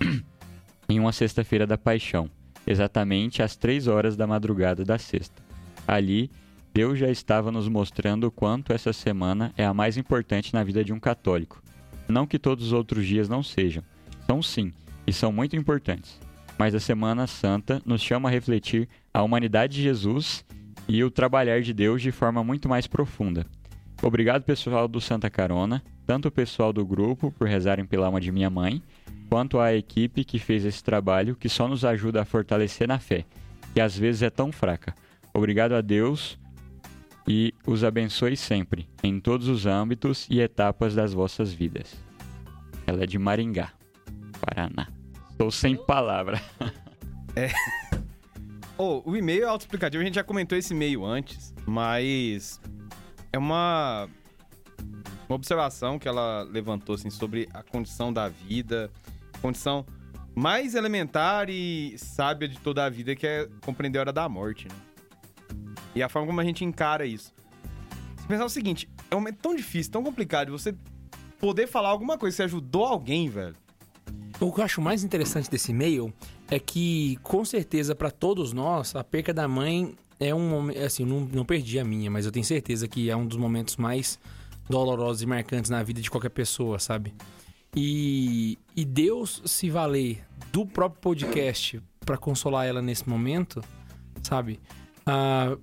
[0.88, 2.30] em uma sexta-feira da paixão,
[2.66, 5.42] exatamente às três horas da madrugada da sexta.
[5.86, 6.30] Ali,
[6.74, 10.82] Deus já estava nos mostrando o quanto essa semana é a mais importante na vida
[10.82, 11.62] de um católico.
[12.08, 13.82] Não que todos os outros dias não sejam.
[14.26, 14.72] São sim,
[15.06, 16.18] e são muito importantes.
[16.58, 20.44] Mas a Semana Santa nos chama a refletir a humanidade de Jesus
[20.88, 23.46] e o trabalhar de Deus de forma muito mais profunda.
[24.02, 28.32] Obrigado, pessoal do Santa Carona, tanto o pessoal do grupo por rezarem pela alma de
[28.32, 28.82] minha mãe,
[29.28, 33.26] quanto a equipe que fez esse trabalho que só nos ajuda a fortalecer na fé,
[33.74, 34.94] que às vezes é tão fraca.
[35.34, 36.38] Obrigado a Deus
[37.26, 41.94] e os abençoe sempre, em todos os âmbitos e etapas das vossas vidas.
[42.86, 43.72] Ela é de Maringá,
[44.40, 44.88] Paraná.
[45.30, 46.40] Estou sem palavra.
[48.76, 52.60] Ô, o e-mail é autoexplicativo, a gente já comentou esse e-mail antes, mas
[53.32, 54.08] é uma,
[55.28, 58.90] uma observação que ela levantou assim, sobre a condição da vida,
[59.40, 59.86] condição
[60.34, 64.66] mais elementar e sábia de toda a vida, que é compreender a hora da morte,
[64.66, 64.74] né?
[65.94, 67.32] E a forma como a gente encara isso.
[68.16, 70.74] Você pensar o seguinte, é um momento tão difícil, tão complicado, de você
[71.38, 73.56] poder falar alguma coisa, você ajudou alguém, velho.
[74.40, 76.12] O que eu acho mais interessante desse e-mail
[76.50, 80.80] é que, com certeza, pra todos nós, a perca da mãe é um momento.
[80.80, 83.76] Assim, não, não perdi a minha, mas eu tenho certeza que é um dos momentos
[83.76, 84.18] mais
[84.68, 87.14] dolorosos e marcantes na vida de qualquer pessoa, sabe?
[87.74, 93.62] E, e Deus se valer do próprio podcast pra consolar ela nesse momento,
[94.22, 94.60] sabe?
[95.06, 95.56] Ah,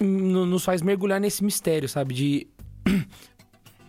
[0.00, 2.14] no- nos faz mergulhar nesse mistério, sabe?
[2.14, 2.46] De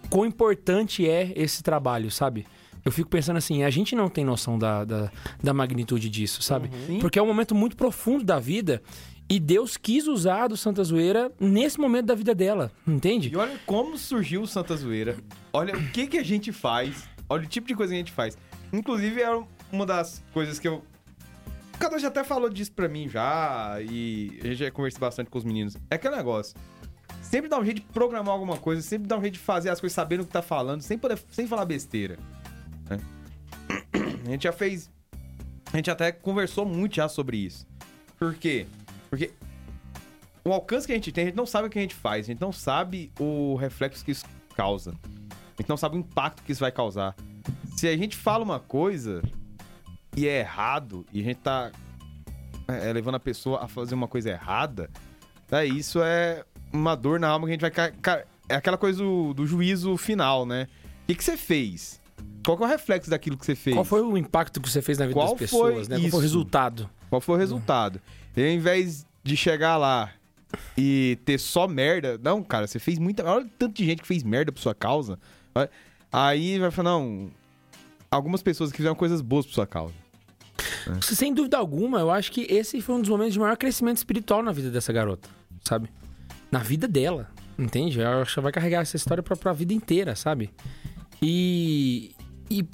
[0.10, 2.45] quão importante é esse trabalho, sabe?
[2.86, 6.69] Eu fico pensando assim, a gente não tem noção da, da, da magnitude disso, sabe?
[6.99, 8.84] Porque é um momento muito profundo da vida
[9.30, 13.30] e Deus quis usar do Santa Zoeira nesse momento da vida dela, entende?
[13.32, 15.15] E olha como surgiu o Santa Zoeira.
[15.54, 17.08] Olha o que que a gente faz.
[17.30, 18.38] Olha o tipo de coisa que a gente faz.
[18.73, 20.84] Inclusive, é uma das coisas que eu...
[21.84, 25.38] Cadu já até falou disso pra mim já, e a gente já conversou bastante com
[25.38, 25.76] os meninos.
[25.91, 26.56] É aquele negócio.
[27.22, 29.82] Sempre dá um jeito de programar alguma coisa, sempre dá um jeito de fazer as
[29.82, 32.17] coisas sabendo o que tá falando, sem, poder, sem falar besteira.
[32.89, 32.98] né?
[34.26, 34.89] A gente já fez...
[35.74, 37.67] A gente até conversou muito já sobre isso.
[38.17, 38.65] Por quê?
[39.10, 39.32] Porque
[40.46, 42.26] o alcance que a gente tem, a gente não sabe o que a gente faz,
[42.26, 44.91] a gente não sabe o reflexo que isso causa.
[45.32, 47.13] A gente não sabe o impacto que isso vai causar.
[47.76, 49.22] Se a gente fala uma coisa
[50.15, 51.71] e é errado, e a gente tá
[52.67, 54.89] é, levando a pessoa a fazer uma coisa errada,
[55.52, 57.71] é, isso é uma dor na alma que a gente vai.
[57.71, 60.67] ca- ca- É aquela coisa do, do juízo final, né?
[61.04, 62.02] O que, que você fez?
[62.45, 63.76] Qual é o reflexo daquilo que você fez?
[63.76, 65.99] Qual foi o impacto que você fez na vida Qual das pessoas, foi né?
[66.02, 66.89] Qual foi o resultado?
[67.10, 68.02] Qual foi o resultado?
[68.36, 70.12] E ao invés de chegar lá
[70.78, 73.23] e ter só merda, não, cara, você fez muita.
[73.26, 75.17] Olha o tanto de gente que fez merda por sua causa.
[76.12, 77.32] Aí vai falar, não.
[78.12, 79.93] Algumas pessoas que fizeram coisas boas por sua causa.
[81.02, 84.41] Sem dúvida alguma, eu acho que esse foi um dos momentos de maior crescimento espiritual
[84.43, 85.30] na vida dessa garota,
[85.63, 85.89] sabe?
[86.52, 88.00] Na vida dela, entende?
[88.02, 90.50] Ela acho que vai carregar essa história pra, pra vida inteira, sabe?
[91.22, 92.12] E,
[92.50, 92.65] e.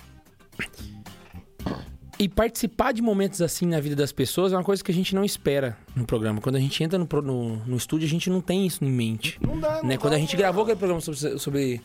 [2.22, 5.16] E participar de momentos assim na vida das pessoas é uma coisa que a gente
[5.16, 6.42] não espera no programa.
[6.42, 9.40] Quando a gente entra no, no, no estúdio, a gente não tem isso em mente.
[9.42, 9.98] Não dá, não Né?
[9.98, 11.82] Quando a dá gente pra- gravou aquele programa sobre, sobre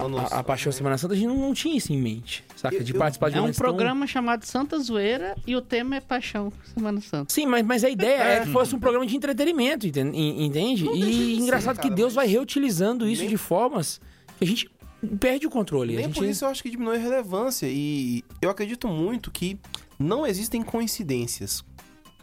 [0.00, 2.82] A, a Paixão Semana Santa, a gente não, não tinha isso em mente, saca?
[2.82, 5.96] De Eu- participar de É um momentos tão- programa chamado Santa Zoeira e o tema
[5.96, 7.32] é Paixão Semana Santa.
[7.32, 8.40] Sim, mas, mas a ideia é.
[8.44, 10.84] que fosse um programa de entretenimento, enten- en- entende?
[10.84, 14.00] Não de E ser, engraçado que cara, Deus mas vai reutilizando isso nem- de formas
[14.38, 14.70] que a gente
[15.18, 15.94] perde o controle.
[15.94, 16.14] a Nem gente...
[16.18, 17.66] por isso eu acho que diminui a relevância.
[17.68, 19.58] E eu acredito muito que
[19.98, 21.64] não existem coincidências.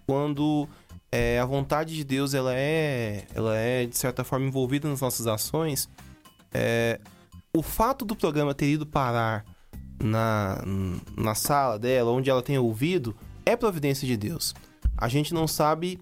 [0.06, 0.68] Quando
[1.12, 5.28] é, a vontade de Deus ela é, ela é, de certa forma, envolvida nas nossas
[5.28, 5.90] ações,
[6.54, 7.00] é,
[7.56, 9.46] o fato do programa ter ido parar
[10.02, 10.64] na,
[11.16, 14.54] na sala dela, onde ela tem ouvido, é providência de Deus.
[14.98, 16.00] A gente não sabe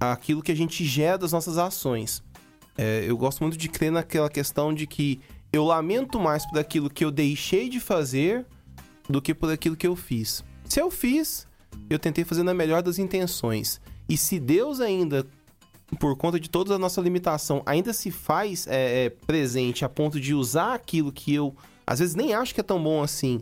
[0.00, 2.22] aquilo que a gente gera das nossas ações.
[2.76, 5.20] É, eu gosto muito de crer naquela questão de que
[5.52, 8.46] eu lamento mais por aquilo que eu deixei de fazer
[9.08, 10.44] do que por aquilo que eu fiz.
[10.64, 11.46] Se eu fiz,
[11.88, 13.80] eu tentei fazer na melhor das intenções.
[14.08, 15.26] E se Deus ainda,
[15.98, 20.20] por conta de toda a nossa limitação, ainda se faz é, é, presente a ponto
[20.20, 23.40] de usar aquilo que eu, às vezes, nem acho que é tão bom assim,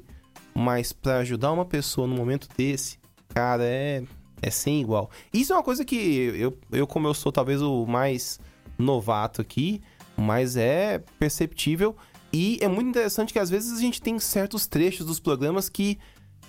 [0.54, 4.02] mas pra ajudar uma pessoa no momento desse, cara, é,
[4.40, 5.10] é sem igual.
[5.32, 8.38] Isso é uma coisa que eu, eu, como eu sou talvez o mais
[8.78, 9.82] novato aqui,
[10.16, 11.96] mas é perceptível.
[12.32, 15.98] E é muito interessante que às vezes a gente tem certos trechos dos programas que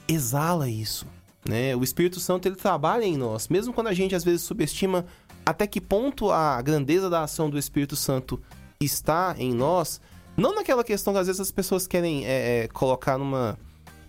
[0.07, 1.05] exala isso,
[1.47, 1.75] né?
[1.75, 5.05] O Espírito Santo ele trabalha em nós, mesmo quando a gente às vezes subestima
[5.45, 8.39] até que ponto a grandeza da ação do Espírito Santo
[8.79, 10.01] está em nós,
[10.35, 13.57] não naquela questão que às vezes as pessoas querem é, é, colocar numa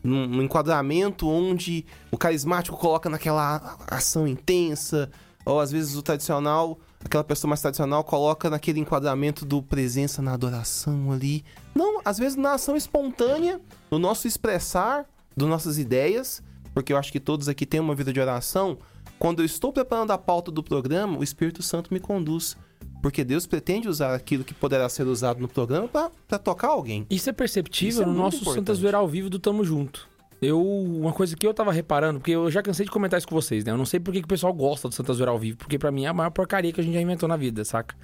[0.03, 5.11] num, enquadramento onde o carismático coloca naquela ação intensa,
[5.45, 10.35] ou às vezes o tradicional, aquela pessoa mais tradicional coloca naquele enquadramento do presença na
[10.35, 11.45] adoração ali.
[11.75, 16.43] Não, às vezes na ação espontânea, no nosso expressar das nossas ideias,
[16.79, 18.79] porque eu acho que todos aqui têm uma vida de oração.
[19.19, 22.57] Quando eu estou preparando a pauta do programa, o Espírito Santo me conduz.
[23.03, 27.05] Porque Deus pretende usar aquilo que poderá ser usado no programa para tocar alguém.
[27.11, 28.61] Isso é perceptível Isso é no nosso importante.
[28.61, 30.09] Santa Zoeira ao vivo do Tamo Junto.
[30.41, 33.35] Eu, uma coisa que eu tava reparando, porque eu já cansei de comentar isso com
[33.35, 33.73] vocês, né?
[33.73, 35.91] Eu não sei por que, o pessoal gosta do Santa Zoeira ao vivo, porque pra
[35.91, 37.97] mim é a maior porcaria que a gente já inventou na vida, saca?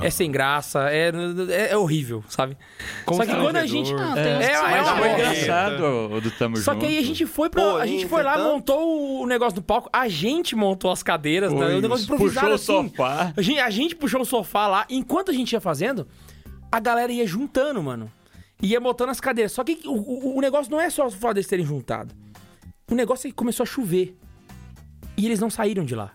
[0.00, 1.10] É sem graça, é,
[1.50, 2.56] é, é horrível, sabe?
[3.06, 3.92] Só que quando a gente.
[3.92, 6.80] Não, É, tem é, é Foi engraçado o, o do Tamo Só Junto.
[6.80, 7.74] que aí a gente foi pra.
[7.74, 11.74] A gente foi lá, montou o negócio do palco, a gente montou as cadeiras, né?
[11.76, 12.88] O negócio improvisado puxou o assim.
[12.90, 13.32] sofá.
[13.36, 16.06] A gente, a gente puxou o sofá lá, enquanto a gente ia fazendo,
[16.70, 18.10] a galera ia juntando, mano.
[18.62, 19.52] Ia botando as cadeiras.
[19.52, 22.14] Só que o, o- o negócio não é só o fato deles terem juntado.
[22.90, 24.16] O negócio é que começou a chover.
[25.16, 26.12] E eles não saíram de lá.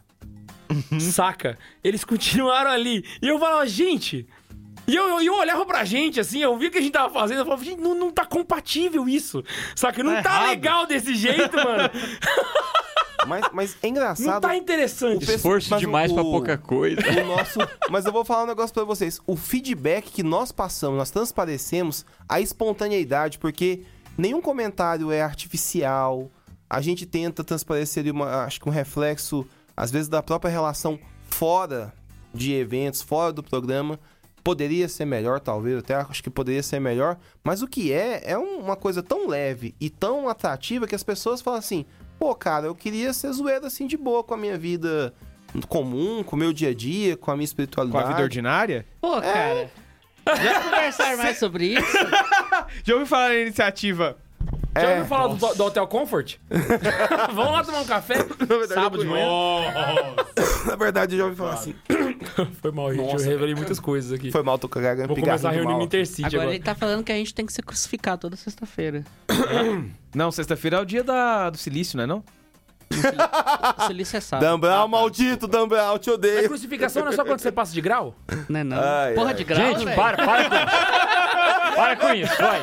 [1.00, 1.58] Saca?
[1.84, 3.06] Eles continuaram ali.
[3.22, 4.28] E eu falava, gente.
[4.86, 7.40] E eu, eu olhava pra gente, assim, eu vi o que a gente tava fazendo,
[7.40, 9.42] eu falava, gente, não, não tá compatível isso.
[9.76, 10.04] Saca?
[10.04, 10.50] Não Tá tá, errado.
[10.50, 11.90] legal desse jeito, mano.
[13.26, 14.42] Mas, mas é Não engraçado.
[14.42, 15.20] tá interessante.
[15.20, 17.00] pessoal- Esforço mas demais o- pra pouca coisa.
[17.22, 17.58] o nosso.
[17.90, 19.22] Mas eu vou falar um negócio pra vocês.
[19.26, 23.84] O feedback que nós passamos, nós transparecemos a espontaneidade, porque
[24.18, 26.30] nenhum comentário é artificial.
[26.70, 31.00] A gente tenta transparecer ali uma, acho que um reflexo, às vezes, da própria relação
[31.30, 31.94] fora
[32.34, 34.00] de eventos, fora do programa.
[34.44, 37.18] Poderia ser melhor, talvez, até acho que poderia ser melhor.
[37.44, 41.04] Mas o que é, é um- uma coisa tão leve e tão atrativa que as
[41.04, 41.86] pessoas falam assim:
[42.20, 45.14] pô, cara, eu queria ser zoeiro assim de boa com a minha vida
[45.70, 48.04] comum, com o meu dia a dia, com a minha Com espiritualidade.
[48.06, 48.86] a vida ordinária?
[49.00, 49.72] Pô, cara.
[50.26, 51.98] Vamos conversar mais sobre isso?
[52.84, 54.18] Já ouviu falar na iniciativa?
[54.76, 56.36] Já É, ouviu falar do, do Hotel Comfort?
[57.34, 58.16] Vamos lá tomar um café?
[58.68, 59.26] Sábado de manhã.
[60.66, 61.76] Na verdade, eu já ouvi falar assim.
[62.62, 63.12] Foi mal, gente.
[63.12, 64.32] Nossa, eu revelei muitas coisas aqui.
[64.32, 65.08] Foi mal, tô cagando.
[65.08, 66.56] Vou começar a reunir no Intercity Agora agora.
[66.56, 69.04] ele tá falando que a gente tem que ser crucificado toda sexta-feira.
[70.16, 72.24] Não, sexta-feira é o dia da, do silício, não é não?
[73.78, 74.46] O silício é sábado.
[74.50, 76.48] Dambral, maldito, Dambral, te A odeio.
[76.48, 78.16] crucificação não é só quando você passa de grau?
[78.50, 78.78] Não é não.
[78.80, 79.34] Ai, Porra ai.
[79.34, 79.96] de grau, Gente, velho.
[79.96, 81.76] para, para com isso.
[81.76, 82.62] Para com isso, vai.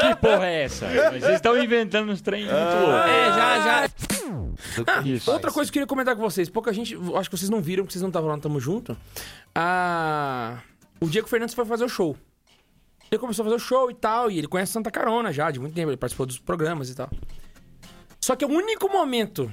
[0.00, 0.86] Que porra é essa?
[0.86, 3.10] Vocês estão inventando uns trem muito loucos.
[3.10, 5.02] É, já, já.
[5.04, 5.30] Isso.
[5.30, 6.48] Outra coisa que eu queria comentar com vocês.
[6.48, 6.96] Pouca gente...
[7.16, 8.96] Acho que vocês não viram, porque vocês não estavam lá no Tamo Junto.
[9.54, 10.58] Ah,
[11.00, 12.16] o Diego Fernandes foi fazer o show.
[13.10, 15.58] Ele começou a fazer o show e tal, e ele conhece Santa Carona já, de
[15.58, 15.90] muito tempo.
[15.90, 17.10] Ele participou dos programas e tal.
[18.30, 19.50] Só que o único momento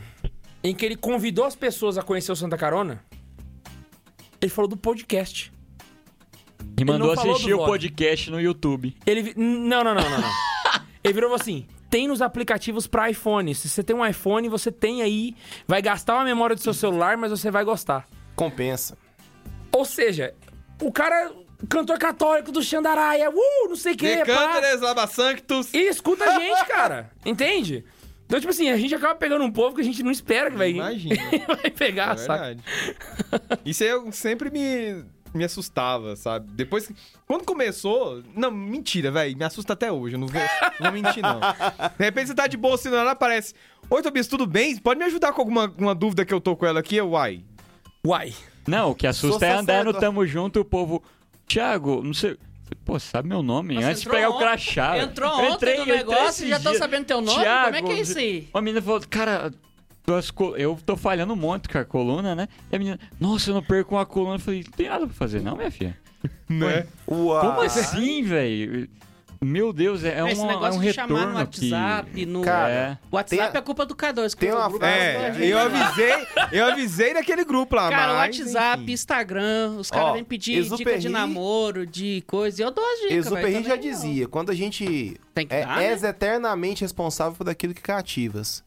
[0.63, 3.03] em que ele convidou as pessoas a conhecer o Santa Carona,
[4.39, 5.51] ele falou do podcast.
[6.79, 8.95] E mandou assistir o podcast no YouTube.
[9.03, 9.33] Ele.
[9.35, 10.31] Não, não, não, não, não.
[11.03, 13.55] ele virou assim: tem nos aplicativos pra iPhone.
[13.55, 15.35] Se você tem um iPhone, você tem aí.
[15.67, 18.07] Vai gastar uma memória do seu celular, mas você vai gostar.
[18.35, 18.95] Compensa.
[19.71, 20.35] Ou seja,
[20.79, 21.31] o cara,
[21.67, 24.61] cantor católico do Xandaraia, uh, não sei o que, pá.
[24.81, 25.73] Laba Sanctus.
[25.73, 27.09] E escuta a gente, cara.
[27.25, 27.83] Entende?
[28.27, 30.57] Então, tipo assim, a gente acaba pegando um povo que a gente não espera que
[30.57, 31.15] vai, Imagina.
[31.47, 32.63] vai pegar, É verdade.
[33.65, 36.51] Isso aí eu sempre me, me assustava, sabe?
[36.51, 36.95] Depois que.
[37.25, 38.21] Quando começou.
[38.35, 39.37] Não, mentira, velho.
[39.37, 40.15] Me assusta até hoje.
[40.15, 40.41] Eu não vou,
[40.77, 41.39] não vou mentir, não.
[41.39, 43.53] De repente você tá de boa assim, hora aparece.
[43.89, 44.75] Oi, Tobias, tudo bem?
[44.75, 46.97] Pode me ajudar com alguma uma dúvida que eu tô com ela aqui?
[46.97, 47.45] Eu, Uai.
[48.05, 48.33] Uai.
[48.67, 50.01] Não, o que assusta Sou é andar no sacerdote.
[50.01, 51.01] Tamo Junto o povo.
[51.47, 52.37] Thiago, não sei.
[52.85, 53.75] Pô, sabe meu nome?
[53.75, 54.97] Nossa, Antes de pegar o ontem- crachá.
[54.97, 56.81] Entrou ontem entrei- no negócio e já estão dias.
[56.81, 57.39] sabendo teu nome?
[57.41, 58.47] Thiago, Como é que é isso aí?
[58.53, 59.51] Uma menina falou, cara,
[60.57, 62.47] eu tô falhando muito com a coluna, né?
[62.71, 64.35] E a menina, nossa, eu não perco uma coluna.
[64.35, 65.97] Eu falei, não tem nada pra fazer, não, minha filha.
[66.49, 66.87] Né?
[67.07, 67.41] Uau.
[67.41, 68.89] Como assim, velho?
[69.41, 72.25] Meu Deus, é, é Esse uma- é negócio um de chamar retorno no WhatsApp, que...
[72.25, 72.41] no...
[72.41, 72.97] Cara, é.
[73.11, 74.33] O WhatsApp tem- é culpa do K2.
[74.33, 78.83] que tem uma grupo É, eu avisei, eu avisei naquele grupo lá, Cara, mas, WhatsApp,
[78.83, 78.91] enfim.
[78.93, 82.61] Instagram, os caras vêm pedir dica de namoro, de coisa.
[82.61, 85.65] E eu dou as dicas, Exuperry velho, já dizia, quando a gente Tem que é,
[85.65, 85.85] dar, né?
[85.87, 88.63] és eternamente responsável por aquilo que cativas.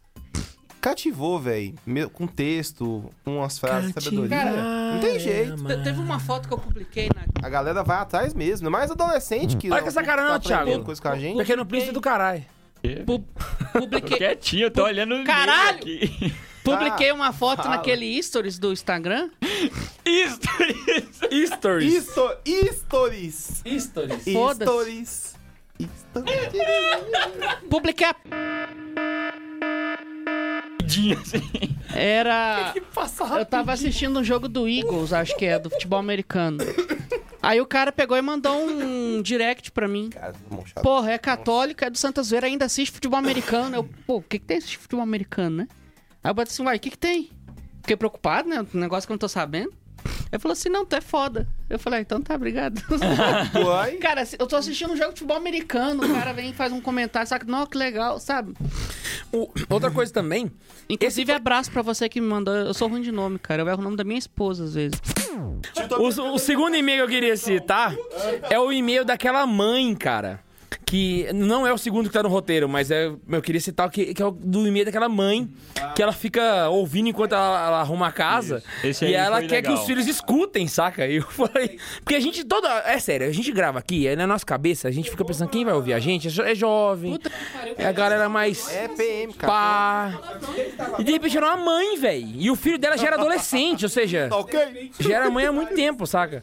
[0.81, 1.75] Cativou, velho,
[2.13, 4.29] com texto, com umas frases de sabedoria.
[4.31, 5.63] Cara, não tem jeito.
[5.65, 7.23] Te- Teve uma foto que eu publiquei na...
[7.47, 10.35] A galera vai atrás mesmo, ainda mais adolescente que Olha com essa cara tá não,
[10.37, 10.85] aprendendo Thiago.
[10.85, 11.37] coisa com a gente.
[11.37, 12.45] Pequeno príncipe do caralho.
[13.05, 13.25] pu-
[13.73, 15.81] publiquei, Quietinho, eu tô olhando Caralho!
[16.65, 17.77] publiquei uma foto fala.
[17.77, 19.31] naquele stories do Instagram.
[20.07, 21.21] Stories.
[21.31, 22.07] Isto, stories.
[23.67, 24.33] Stories.
[24.33, 24.65] Foda-se.
[24.65, 25.35] Stories.
[26.13, 26.53] Stories.
[27.69, 28.17] Publiquei a...
[31.21, 31.77] assim.
[31.95, 32.75] Era...
[32.95, 36.59] Passa Eu tava assistindo um jogo do Eagles, acho que é, do futebol americano.
[37.43, 40.11] Aí o cara pegou e mandou um direct pra mim.
[40.11, 40.35] Cara,
[40.67, 40.83] chata.
[40.83, 43.77] Porra, é católico, é do Santa Zoeira, ainda assiste futebol americano.
[43.77, 45.69] Eu, pô, o que que tem assistir futebol americano, né?
[46.23, 47.31] Aí eu bati assim, uai, o que que tem?
[47.81, 48.65] Fiquei preocupado, né?
[48.75, 49.73] Um negócio que eu não tô sabendo.
[50.33, 51.47] Ele falou assim, não, tu é foda.
[51.69, 52.81] Eu falei, ah, então tá, obrigado.
[53.65, 53.97] Uai.
[53.97, 56.81] cara, eu tô assistindo um jogo de futebol americano, o cara vem e faz um
[56.81, 57.51] comentário, sabe?
[57.51, 58.55] Não, que legal, sabe?
[59.33, 60.51] O- outra coisa também.
[60.89, 62.55] Inclusive, abraço pra você que me mandou.
[62.55, 63.63] Eu sou ruim de nome, cara.
[63.63, 65.01] Eu erro o nome da minha esposa às vezes.
[65.99, 67.95] O, o segundo e-mail que eu queria citar
[68.49, 70.41] é o e-mail daquela mãe, cara.
[70.91, 73.91] Que não é o segundo que tá no roteiro, mas é, eu queria citar o
[73.93, 75.49] que, que é o do e-mail daquela mãe,
[75.95, 78.61] que ela fica ouvindo enquanto ela, ela arruma a casa.
[79.01, 79.75] E ela quer que legal.
[79.75, 81.07] os filhos escutem, saca?
[81.07, 81.79] E eu falei.
[82.03, 82.69] Porque a gente toda.
[82.87, 85.65] É sério, a gente grava aqui, é na nossa cabeça, a gente fica pensando quem
[85.65, 86.27] vai ouvir a gente.
[86.27, 87.75] É, jo- é jovem, Puta que pariu.
[87.79, 88.69] é a galera mais.
[88.75, 89.53] É PM, cara.
[89.53, 90.21] Pá.
[90.99, 92.27] E de repente era uma mãe, velho.
[92.35, 94.27] E o filho dela já era adolescente, ou seja.
[94.29, 94.91] Tá ok?
[94.99, 96.43] Já era mãe há muito tempo, saca?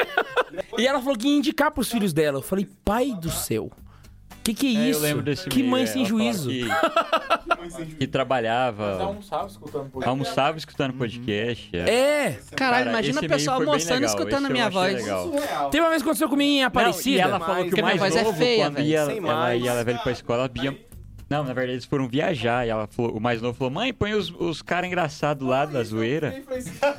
[0.76, 2.38] e ela falou que ia indicar pros filhos dela.
[2.40, 3.69] Eu falei, pai do céu.
[4.42, 4.98] Que que é É, isso?
[5.00, 6.48] eu lembro desse que mãe é, sem ela juízo.
[6.48, 6.64] Que,
[7.98, 10.08] que trabalhava, almoçava escutando podcast.
[10.08, 11.68] almoçava escutando podcast.
[11.76, 11.78] é.
[11.78, 12.38] É.
[12.56, 14.52] Caralho, Cara, imagina esse a pessoa meio foi bem almoçando e legal, escutando a esse
[14.52, 14.94] minha voz.
[14.94, 15.30] legal.
[15.70, 17.16] Teve uma vez que aconteceu comigo em Não, Aparecida.
[17.16, 18.86] e ela falou que Porque o minha mais voz é novo, feia, quando velho.
[18.88, 20.89] ia, ela ia levar ele pra escola, Bia...
[21.30, 24.14] Não, na verdade eles foram viajar e ela falou, o mais novo falou, mãe, põe
[24.14, 26.42] os, os caras engraçados lá da zoeira.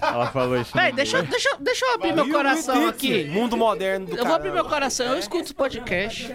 [0.01, 0.71] Ela falou isso.
[0.73, 3.25] Véi, no deixa, deixa, deixa eu abrir meu coração aqui.
[3.25, 6.29] Mundo moderno do Eu vou abrir meu coração, eu escuto os podcasts.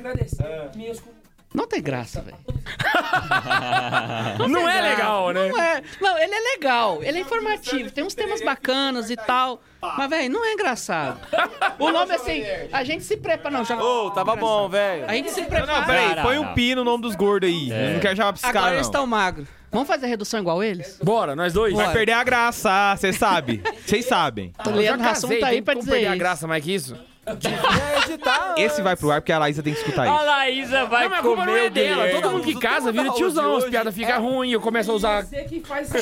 [1.55, 2.37] Não tem graça, velho.
[4.49, 5.49] Não é legal, né?
[5.49, 5.83] Não é.
[6.01, 9.63] Não, ele é legal, ele é informativo, tem uns temas bacanas e tal.
[9.81, 11.19] Mas, velho, não é engraçado.
[11.79, 13.57] O nome assim, a gente se prepara.
[13.57, 13.77] Não, já.
[13.83, 15.05] Ô, tava bom, velho.
[15.09, 15.73] A gente se Não, prepara.
[15.81, 16.43] não, peraí, Não, põe não.
[16.43, 17.71] um pi no nome dos gordos aí.
[17.71, 18.91] Eu não quero chamar pra Agora eles não.
[18.91, 19.49] estão magros.
[19.71, 20.99] Vamos fazer redução igual eles?
[21.03, 21.73] Bora, nós dois.
[21.73, 21.87] Bora.
[21.87, 23.63] Vai perder a graça, você sabe.
[23.85, 24.53] Vocês sabem.
[24.59, 26.19] O Eu já Leandro Rassum tá aí pra dizer perder a isso.
[26.19, 26.97] graça mais que isso?
[27.27, 28.55] Editar.
[28.57, 30.25] Esse vai pro ar porque a Laísa tem que escutar A isso.
[30.25, 32.09] Laísa vai Não, mas a culpa não comer é o dela.
[32.09, 33.57] Todo mundo que casa vira tiozão.
[33.57, 34.53] As piadas ficam ruins.
[34.53, 35.27] Eu começo a usar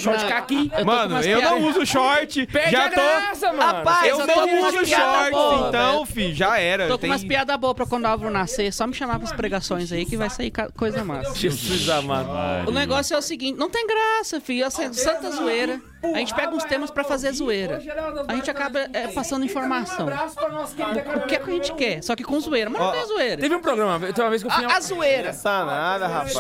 [0.01, 0.65] short Não, caqui.
[0.65, 2.47] eu tô com Mano, umas eu não uso short.
[2.53, 2.95] Perde já a tô.
[2.97, 3.61] graça, mano.
[3.63, 6.87] Rapaz, Eu eu não tô com umas uso piadas shorts, boas, então, fi, já era.
[6.89, 8.73] Tô com Tem- umas piadas boas pra quando o Álvaro nascer.
[8.73, 11.35] Só me chamar pras pregações aí que vai sair ca- coisa massa.
[11.35, 12.69] Jesus amado.
[12.69, 14.67] O negócio é o seguinte, não tem graça, filho.
[14.67, 15.81] Assim, santa zoeira.
[16.13, 17.81] A gente pega uns temas pra fazer zoeira.
[18.29, 20.07] A gente acaba é, passando informação.
[20.07, 22.03] O que é que a gente quer?
[22.03, 22.69] Só que com zoeira.
[22.71, 23.41] Mas não tem zoeira.
[23.41, 24.65] Teve um programa, teve uma vez que eu fui...
[24.65, 25.33] A, a zoeira.
[25.45, 26.35] Nada, rapaz.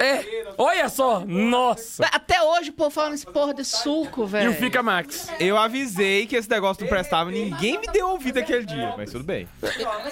[0.00, 2.04] É, olha só, nossa.
[2.12, 4.50] Até hoje o povo falando esse porra de suco, E velho.
[4.50, 5.28] o Fica Max.
[5.38, 9.24] Eu avisei que esse negócio não prestava, ninguém me deu ouvido aquele dia, mas tudo
[9.24, 9.48] bem.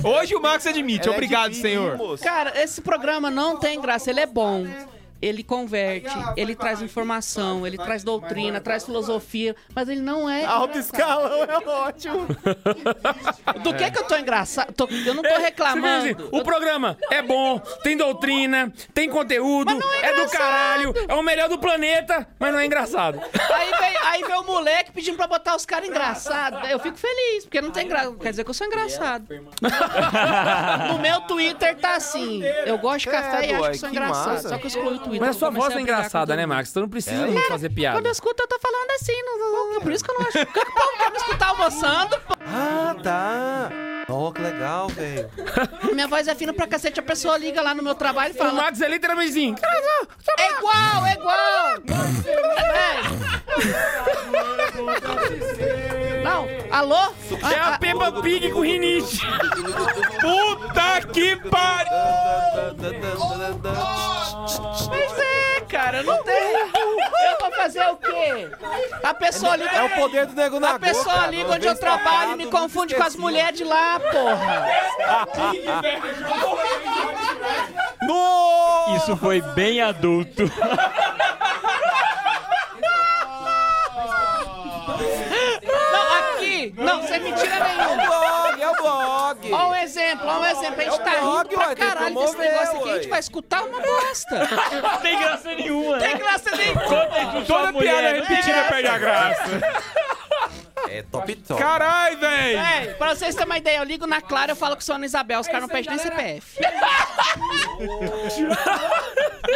[0.02, 1.98] Hoje o Max admite, obrigado, senhor.
[2.18, 4.66] Cara, esse programa não tem graça, ele é bom.
[5.26, 10.44] Ele converte, ele traz informação, ele traz doutrina, traz filosofia, mas ele não é.
[10.44, 12.26] Alto escalão é ótimo.
[13.62, 14.72] Do que que eu tô engraçado?
[14.72, 15.86] Tô- eu não tô reclamando.
[16.10, 21.22] assim, o programa é bom, tem doutrina, tem conteúdo, é é, do caralho, é o
[21.22, 23.20] melhor do planeta, mas não é engraçado.
[23.20, 26.68] Aí vem, aí vem o moleque pedindo pra botar os caras engraçados.
[26.70, 28.14] Eu fico feliz, porque não tem graça.
[28.20, 29.26] Quer dizer que eu sou engraçado.
[30.88, 32.42] No meu Twitter tá assim.
[32.64, 34.42] Eu gosto de café e Credo, acho que sou engraçado.
[34.48, 35.20] Só que eu excluí o Twitter.
[35.20, 36.68] Mas a sua voz é engraçada, né, Max?
[36.70, 37.98] Você não precisa É, muito fazer piada.
[37.98, 39.12] Quando eu escuto, eu tô falando assim.
[39.82, 40.38] Por isso que eu não acho.
[40.46, 42.16] Por que o povo quer me escutar almoçando?
[42.46, 43.70] Ah, tá.
[44.08, 45.28] Ó, que legal, velho.
[45.92, 47.00] Minha voz é fina pra cacete.
[47.00, 48.52] A pessoa liga lá no meu trabalho e O fala.
[48.52, 49.54] Max é literalmente assim.
[50.38, 51.76] É igual, é igual!
[52.74, 52.96] É.
[56.22, 56.96] Não, alô?
[57.50, 59.18] É Ah, a Peppa Pig com rinite.
[60.20, 61.90] Puta que pariu!
[64.88, 66.34] Pois é, cara, não tem.
[66.34, 68.50] Eu vou fazer o quê?
[69.02, 69.70] A pessoa liga.
[69.70, 72.94] É o poder do nego na A pessoa liga onde eu trabalho e me confunde
[72.94, 74.68] com as mulheres de lá, porra.
[78.02, 78.96] No!
[78.96, 80.44] Isso foi bem adulto.
[86.76, 88.06] não, sem mentira É o nenhuma.
[88.06, 89.52] blog, é o blog.
[89.52, 90.80] Ó um exemplo, ó um exemplo.
[90.80, 92.90] A gente tá É o blog, rindo pra ué, caralho desse negócio aqui.
[92.90, 94.48] A gente vai escutar uma bosta.
[94.82, 96.18] Não tem graça nenhuma, Tem né?
[96.18, 96.82] graça nenhuma.
[97.46, 99.42] Toda piada repetida perde a graça.
[100.88, 101.60] É top top.
[101.60, 102.58] Caralho, velho!
[102.58, 105.06] É, pra vocês terem uma ideia, eu ligo na Clara eu falo que sou Ana
[105.06, 106.60] Isabel, os caras não pedem nem CPF.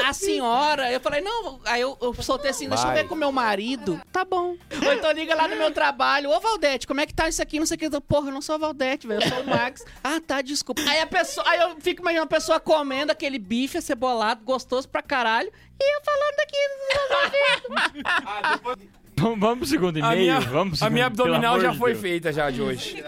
[0.06, 3.30] A senhora, eu falei, não, aí eu, eu soltei assim, deixa eu ver com meu
[3.32, 4.00] marido.
[4.12, 4.56] Tá bom.
[4.84, 7.58] Ou então liga lá no meu trabalho, ô Valdete, como é que tá isso aqui?
[7.58, 7.86] Não sei o que.
[7.86, 9.84] Eu, Porra, eu não sou a Valdete, velho, eu sou o Max.
[10.02, 10.80] Ah, tá, desculpa.
[10.82, 15.02] Aí a pessoa, aí eu fico imaginando a pessoa comendo aquele bife acebolado, gostoso pra
[15.02, 16.56] caralho, e eu falando aqui.
[19.20, 20.18] Vamos vamos pro segundo A e-mail?
[20.20, 22.02] minha, Vamos pro a minha segundo, abdominal já foi Deus.
[22.02, 23.02] feita já de hoje.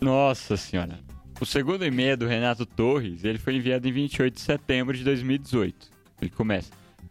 [0.00, 0.98] Nossa senhora.
[1.40, 5.02] O segundo e-mail é do Renato Torres, ele foi enviado em 28 de setembro de
[5.04, 5.88] 2018.
[6.20, 6.70] Ele começa.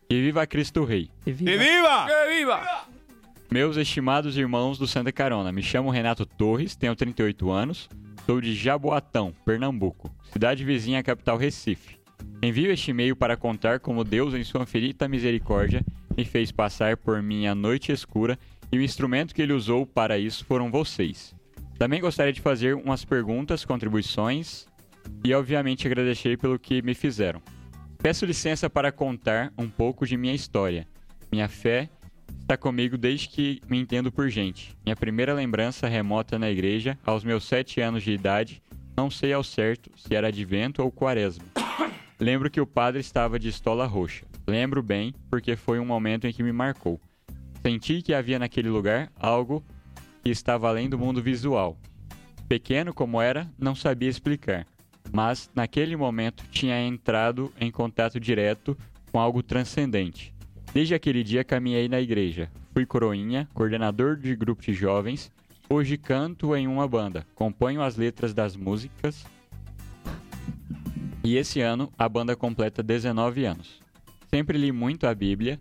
[0.10, 1.10] E viva Cristo Rei.
[1.26, 2.08] E viva!
[2.28, 2.86] Viva!
[3.52, 7.90] Meus estimados irmãos do Santa Carona, me chamo Renato Torres, tenho 38 anos,
[8.26, 11.98] sou de Jaboatão, Pernambuco, cidade vizinha à capital Recife.
[12.44, 15.84] Envio este e-mail para contar como Deus, em sua infinita misericórdia,
[16.20, 18.38] me fez passar por minha noite escura
[18.70, 21.34] e o instrumento que ele usou para isso foram vocês.
[21.78, 24.68] Também gostaria de fazer umas perguntas, contribuições
[25.24, 27.42] e, obviamente, agradecer pelo que me fizeram.
[28.00, 30.86] Peço licença para contar um pouco de minha história.
[31.32, 31.88] Minha fé
[32.42, 34.76] está comigo desde que me entendo por gente.
[34.86, 38.62] Minha primeira lembrança remota na igreja, aos meus sete anos de idade,
[38.98, 41.46] não sei ao certo se era advento ou quaresma.
[42.20, 44.29] Lembro que o padre estava de estola roxa.
[44.50, 47.00] Lembro bem, porque foi um momento em que me marcou.
[47.62, 49.64] Senti que havia naquele lugar algo
[50.24, 51.78] que estava além do mundo visual.
[52.48, 54.66] Pequeno como era, não sabia explicar.
[55.12, 58.76] mas naquele momento tinha entrado em contato direto
[59.12, 60.34] com algo transcendente.
[60.74, 62.50] Desde aquele dia caminhei na igreja.
[62.74, 65.32] Fui coroinha, coordenador de grupo de jovens.
[65.70, 69.26] Hoje canto em uma banda, componho as letras das músicas.
[71.24, 73.79] E esse ano a banda completa 19 anos.
[74.34, 75.60] Sempre li muito a Bíblia.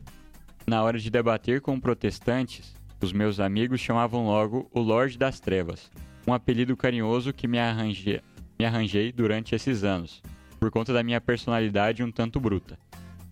[0.66, 5.90] Na hora de debater com protestantes, os meus amigos chamavam logo o Lorde das Trevas,
[6.26, 8.20] um apelido carinhoso que me arranjei,
[8.58, 10.20] me arranjei durante esses anos,
[10.60, 12.78] por conta da minha personalidade um tanto bruta.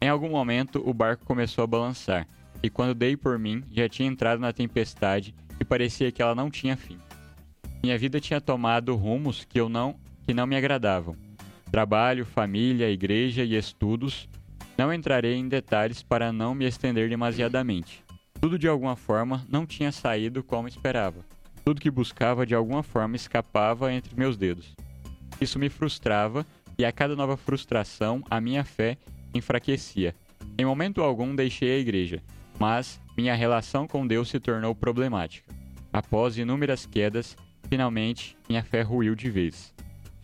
[0.00, 2.26] Em algum momento, o barco começou a balançar,
[2.62, 6.50] e quando dei por mim, já tinha entrado na tempestade e parecia que ela não
[6.50, 6.96] tinha fim.
[7.82, 11.14] Minha vida tinha tomado rumos que eu não que não me agradavam.
[11.70, 14.28] Trabalho, família, igreja e estudos.
[14.76, 18.04] Não entrarei em detalhes para não me estender demasiadamente.
[18.40, 21.24] Tudo de alguma forma não tinha saído como esperava.
[21.64, 24.76] Tudo que buscava de alguma forma escapava entre meus dedos.
[25.40, 26.46] Isso me frustrava
[26.78, 28.98] e a cada nova frustração a minha fé
[29.34, 30.14] enfraquecia.
[30.58, 32.22] Em momento algum deixei a igreja,
[32.58, 35.52] mas minha relação com Deus se tornou problemática.
[35.92, 37.36] Após inúmeras quedas,
[37.68, 39.74] finalmente minha fé ruiu de vez.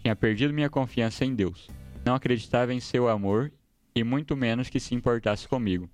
[0.02, 1.68] Tinha perdido minha confiança em Deus.
[2.04, 3.50] Não acreditava em seu amor
[3.94, 5.88] e muito menos que se importasse comigo.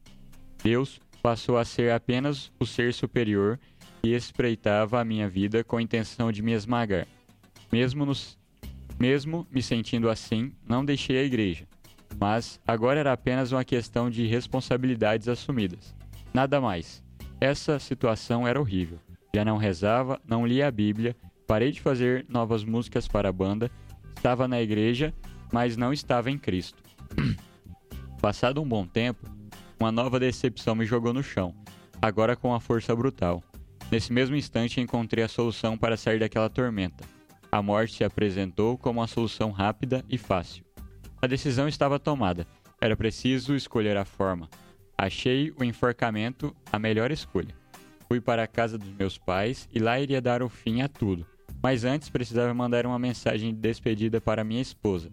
[0.63, 3.59] Deus passou a ser apenas o ser superior
[4.03, 7.07] e espreitava a minha vida com a intenção de me esmagar.
[7.71, 8.39] Mesmo, nos,
[8.99, 11.67] mesmo me sentindo assim, não deixei a igreja.
[12.19, 15.95] Mas agora era apenas uma questão de responsabilidades assumidas.
[16.33, 17.03] Nada mais.
[17.41, 18.99] Essa situação era horrível.
[19.35, 21.15] Já não rezava, não lia a Bíblia,
[21.47, 23.71] parei de fazer novas músicas para a banda,
[24.17, 25.15] estava na igreja,
[25.53, 26.83] mas não estava em Cristo.
[28.21, 29.29] Passado um bom tempo,
[29.79, 31.55] uma nova decepção me jogou no chão,
[32.03, 33.43] agora com uma força brutal.
[33.93, 37.05] Nesse mesmo instante encontrei a solução para sair daquela tormenta.
[37.51, 40.65] A morte se apresentou como uma solução rápida e fácil.
[41.23, 42.45] A decisão estava tomada.
[42.81, 44.49] Era preciso escolher a forma.
[44.97, 47.55] Achei o enforcamento a melhor escolha.
[48.09, 51.25] Fui para a casa dos meus pais e lá iria dar o fim a tudo.
[51.63, 55.09] Mas antes precisava mandar uma mensagem de despedida para minha esposa.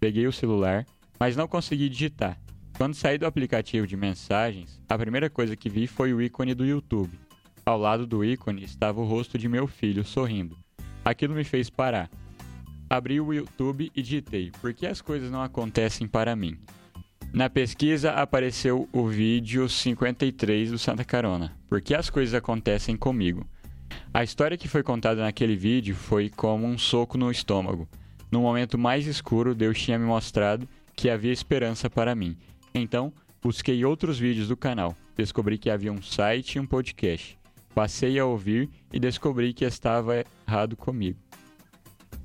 [0.00, 0.86] Peguei o celular,
[1.18, 2.38] mas não consegui digitar.
[2.76, 6.64] Quando saí do aplicativo de mensagens, a primeira coisa que vi foi o ícone do
[6.64, 7.18] YouTube.
[7.66, 10.56] Ao lado do ícone estava o rosto de meu filho sorrindo.
[11.04, 12.08] Aquilo me fez parar.
[12.88, 16.56] Abri o YouTube e digitei: Por que as coisas não acontecem para mim?
[17.32, 21.54] Na pesquisa apareceu o vídeo 53 do Santa Carona.
[21.68, 23.46] Por que as coisas acontecem comigo?
[24.14, 27.86] A história que foi contada naquele vídeo foi como um soco no estômago.
[28.30, 30.66] No momento mais escuro, Deus tinha me mostrado
[30.98, 32.36] que havia esperança para mim.
[32.74, 34.96] Então, busquei outros vídeos do canal.
[35.16, 37.38] Descobri que havia um site e um podcast.
[37.72, 41.16] Passei a ouvir e descobri que estava errado comigo.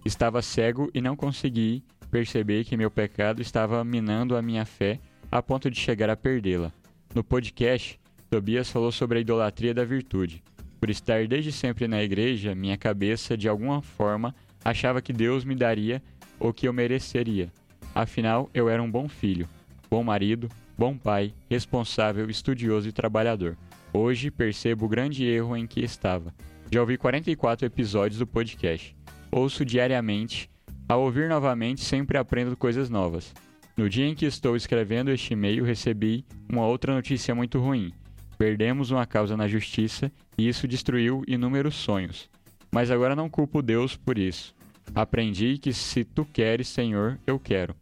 [0.03, 4.99] Estava cego e não consegui perceber que meu pecado estava minando a minha fé
[5.31, 6.73] a ponto de chegar a perdê-la.
[7.13, 10.43] No podcast, Tobias falou sobre a idolatria da virtude.
[10.79, 14.33] Por estar desde sempre na igreja, minha cabeça, de alguma forma,
[14.65, 16.01] achava que Deus me daria
[16.39, 17.51] o que eu mereceria.
[17.95, 19.47] Afinal, eu era um bom filho,
[19.89, 23.55] bom marido, bom pai, responsável, estudioso e trabalhador.
[23.93, 26.33] Hoje percebo o grande erro em que estava.
[26.71, 28.95] Já ouvi 44 episódios do podcast.
[29.31, 30.49] Ouço diariamente.
[30.89, 33.31] Ao ouvir novamente, sempre aprendo coisas novas.
[33.77, 37.93] No dia em que estou escrevendo este e-mail, recebi uma outra notícia muito ruim.
[38.37, 42.27] Perdemos uma causa na justiça e isso destruiu inúmeros sonhos.
[42.71, 44.55] Mas agora não culpo Deus por isso.
[44.95, 47.75] Aprendi que se tu queres, Senhor, eu quero.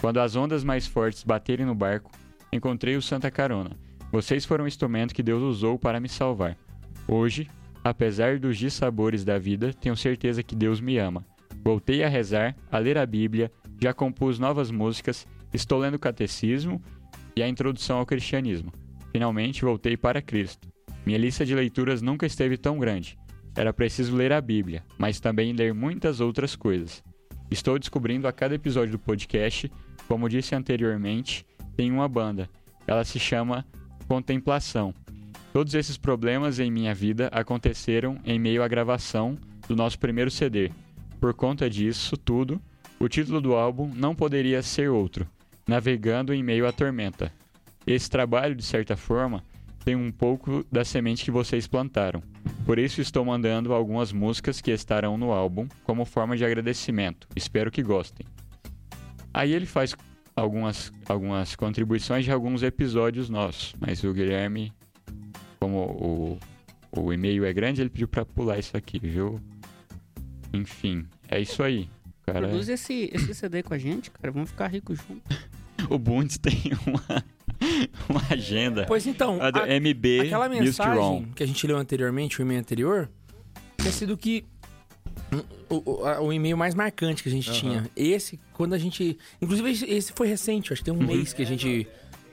[0.00, 2.10] Quando as ondas mais fortes baterem no barco,
[2.52, 3.76] encontrei o Santa Carona.
[4.12, 6.56] Vocês foram o instrumento que Deus usou para me salvar.
[7.08, 7.48] Hoje,
[7.82, 11.24] apesar dos dissabores da vida, tenho certeza que Deus me ama.
[11.62, 16.80] Voltei a rezar, a ler a Bíblia, já compus novas músicas, estou lendo o catecismo
[17.34, 18.72] e a introdução ao cristianismo.
[19.12, 20.68] Finalmente voltei para Cristo.
[21.04, 23.18] Minha lista de leituras nunca esteve tão grande.
[23.56, 27.02] Era preciso ler a Bíblia, mas também ler muitas outras coisas.
[27.50, 29.72] Estou descobrindo a cada episódio do podcast,
[30.06, 32.50] como disse anteriormente, tem uma banda.
[32.86, 33.64] Ela se chama
[34.06, 34.92] Contemplação.
[35.52, 40.70] Todos esses problemas em minha vida aconteceram em meio à gravação do nosso primeiro CD.
[41.18, 42.60] Por conta disso tudo,
[43.00, 45.26] o título do álbum não poderia ser outro:
[45.66, 47.32] Navegando em Meio à Tormenta.
[47.86, 49.42] Esse trabalho, de certa forma,
[49.84, 52.22] tem um pouco da semente que vocês plantaram.
[52.64, 57.28] Por isso estou mandando algumas músicas que estarão no álbum como forma de agradecimento.
[57.36, 58.26] Espero que gostem.
[59.32, 59.94] Aí ele faz
[60.34, 64.72] algumas, algumas contribuições de alguns episódios nossos, mas o Guilherme,
[65.60, 66.38] como o,
[67.00, 69.40] o e-mail é grande, ele pediu para pular isso aqui, viu?
[70.52, 71.88] Enfim, é isso aí.
[72.24, 72.48] cara.
[72.48, 74.32] Produz esse, esse CD com a gente, cara.
[74.32, 75.36] Vamos ficar ricos juntos.
[75.90, 77.22] O Bundes tem uma,
[78.08, 78.84] uma agenda.
[78.86, 82.60] Pois então, A do a- MB aquela mensagem que a gente leu anteriormente, o e-mail
[82.60, 83.08] anterior,
[83.78, 84.44] tinha sido que
[85.68, 87.88] o, o- o e-mail mais marcante que a gente tinha.
[87.96, 89.18] Esse, quando a gente.
[89.40, 91.86] Inclusive, esse- foi recente, acho que tem um mês que a gente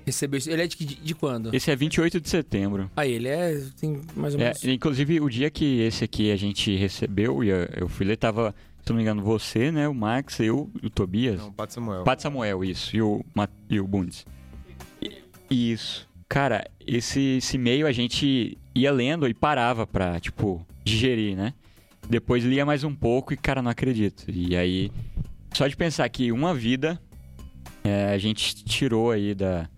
[0.06, 0.50] recebeu isso.
[0.52, 1.54] Ele é de, de, quando?
[1.56, 2.92] Esse é 28 de setembro.
[2.96, 3.62] Ah, ele é.
[3.80, 4.64] Tem mais ou É, menos.
[4.66, 8.54] inclusive, o dia que esse aqui a gente recebeu, e eu, eu fui ler, tava,
[8.84, 9.88] se não me engano, você, né?
[9.88, 11.40] O Max, eu, o Tobias.
[11.40, 12.04] Não, Pato Samuel.
[12.04, 12.96] Pato Samuel, isso.
[12.96, 13.24] E o,
[13.70, 14.26] e o Bundes.
[15.54, 16.10] Isso.
[16.28, 21.54] Cara, esse, esse e-mail a gente ia lendo e parava pra, tipo, digerir, né?
[22.10, 24.26] Depois lia mais um pouco e, cara, não acredito.
[24.28, 24.92] E aí,
[25.54, 27.00] só de pensar que uma vida
[27.84, 29.70] é, a gente tirou aí da,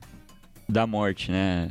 [0.67, 1.69] da morte, né?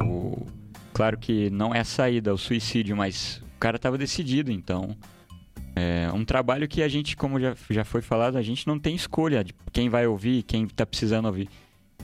[0.00, 0.46] O,
[0.92, 4.96] claro que não é a saída, é o suicídio, mas o cara tava decidido, então.
[5.74, 8.94] É um trabalho que a gente, como já, já foi falado, a gente não tem
[8.94, 11.50] escolha de quem vai ouvir, quem tá precisando ouvir.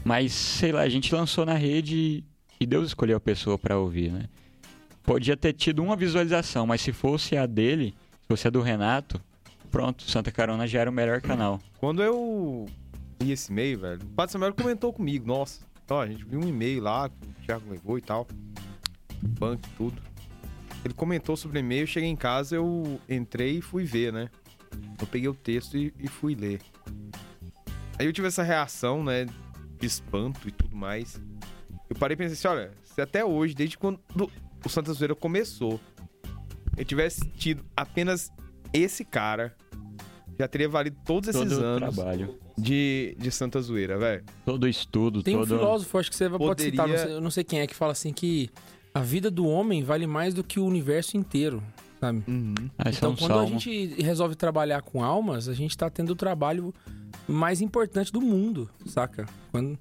[0.05, 2.25] Mas, sei lá, a gente lançou na rede
[2.61, 4.27] e- Deus escolheu a pessoa pra ouvir, né?
[5.03, 9.21] Podia ter tido uma visualização, mas se fosse a dele, se fosse a do Renato,
[9.71, 11.61] pronto, Santa Carona já era o melhor canal.
[11.79, 12.67] Quando eu
[13.21, 16.47] li esse e-mail, velho, o Pato Samuel comentou comigo, nossa, ó, a gente viu um
[16.49, 18.29] e-mail lá que o Thiago levou e tal,
[19.23, 20.01] e tudo.
[20.85, 24.31] Ele comentou sobre o e-mail, cheguei em casa, eu entrei e fui ver, né?
[25.01, 26.61] Eu peguei o texto e, e fui ler.
[27.99, 29.27] Aí eu tive essa reação, né,
[29.87, 31.21] espanto e tudo mais.
[31.89, 34.01] Eu parei e pensei assim, olha, se até hoje, desde quando
[34.65, 35.81] o Santa Zoeira começou,
[36.77, 38.31] eu tivesse tido apenas
[38.73, 39.55] esse cara,
[40.39, 44.25] já teria valido todos esses todo anos trabalho, de, de Santa Zoeira, velho.
[44.47, 45.59] todo o estudo, Tem um todo...
[45.59, 47.75] filósofo, acho que você pode Poderia- citar, não sei, eu não sei quem é, que
[47.75, 48.49] fala assim que
[48.95, 51.63] a vida do homem vale mais do que o universo inteiro,
[52.03, 52.25] sabe?
[52.77, 53.59] Ah, esse é Então, um quando a salmo.
[53.61, 56.75] gente resolve trabalhar com almas, a gente tá tendo o trabalho
[57.29, 59.25] mais importante do mundo, saca?
[59.53, 59.79] Quando,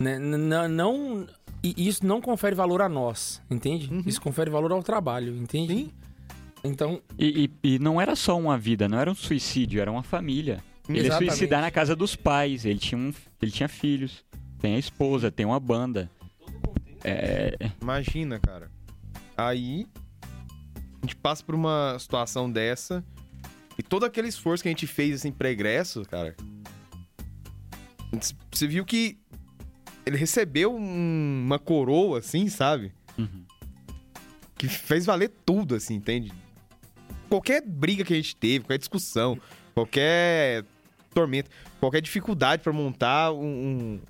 [0.00, 1.26] né, não,
[1.62, 3.88] e isso não confere valor a nós, entende?
[4.04, 5.74] Isso confere valor ao trabalho, entende?
[5.74, 5.90] Sim.
[6.64, 10.02] Então, E, e- e não era só uma vida, não era um suicídio, era uma
[10.02, 10.60] família.
[10.88, 11.30] Ele ia Exatamente.
[11.30, 14.24] suicidar na casa dos pais, ele tinha, um, ele tinha filhos,
[14.58, 16.10] tem a esposa, tem uma banda.
[17.04, 18.70] É, Imagina, cara.
[19.36, 19.86] Aí
[21.04, 23.04] a gente passa por uma situação dessa
[23.76, 26.34] e todo aquele esforço que a gente fez assim pregresso, cara.
[28.50, 29.18] Você viu que
[30.06, 32.92] ele recebeu um- uma coroa assim, sabe?
[33.18, 33.44] Uhum.
[34.56, 36.32] Que fez valer tudo assim, entende?
[37.28, 39.38] Qualquer briga que a gente teve, qualquer discussão,
[39.74, 40.64] qualquer
[41.12, 41.50] tormento,
[41.80, 44.00] qualquer dificuldade pra montar um, um,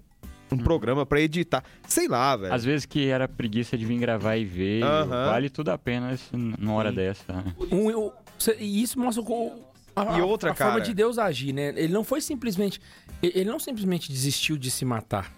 [0.55, 2.53] um programa pra editar, sei lá, velho.
[2.55, 5.27] às vezes que era preguiça de vir gravar e ver, Aham.
[5.27, 7.25] vale tudo a pena numa hora dessa.
[7.33, 7.55] né?
[7.71, 9.63] um- o- cê- e isso mostra o-
[9.97, 10.85] a, E outra, a forma cara.
[10.85, 11.69] de Deus agir, né?
[11.77, 12.81] Ele não foi simplesmente.
[13.23, 15.33] Ele não simplesmente desistiu de se matar.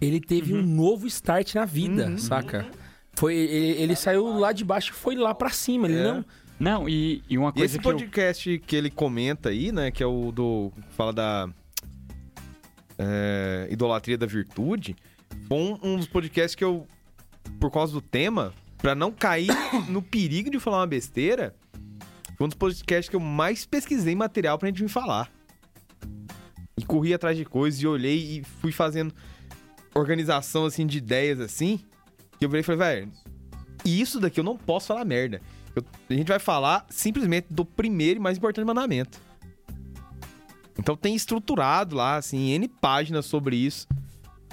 [0.00, 0.60] Ele teve Uhum.
[0.60, 2.66] um novo start na vida, saca?
[3.14, 5.86] Foi, ele, ele saiu lá de baixo e foi lá pra cima.
[5.88, 6.02] Ele É.
[6.04, 6.24] não.
[6.60, 7.92] Não, e, e uma E coisa esse que eu...
[7.92, 10.72] podcast que ele comenta aí, né, que é o do.
[10.90, 11.48] fala da.
[12.98, 14.96] É, idolatria da virtude,
[15.46, 16.86] foi um, dos podcasts que eu,
[17.60, 19.48] por causa do tema, pra não cair
[19.88, 21.54] no perigo de falar uma besteira,
[22.36, 25.30] foi um dos podcasts que eu mais pesquisei material pra gente vir falar.
[26.76, 29.12] E corri atrás de coisas e olhei e fui fazendo
[29.94, 31.80] organização assim de ideias assim.
[32.40, 33.12] E eu virei e falei, velho,
[33.84, 35.40] isso daqui eu não posso falar merda.
[35.74, 39.20] Eu- a gente vai falar simplesmente do primeiro e mais importante mandamento.
[40.78, 43.86] Então tem estruturado lá, assim, N páginas sobre isso,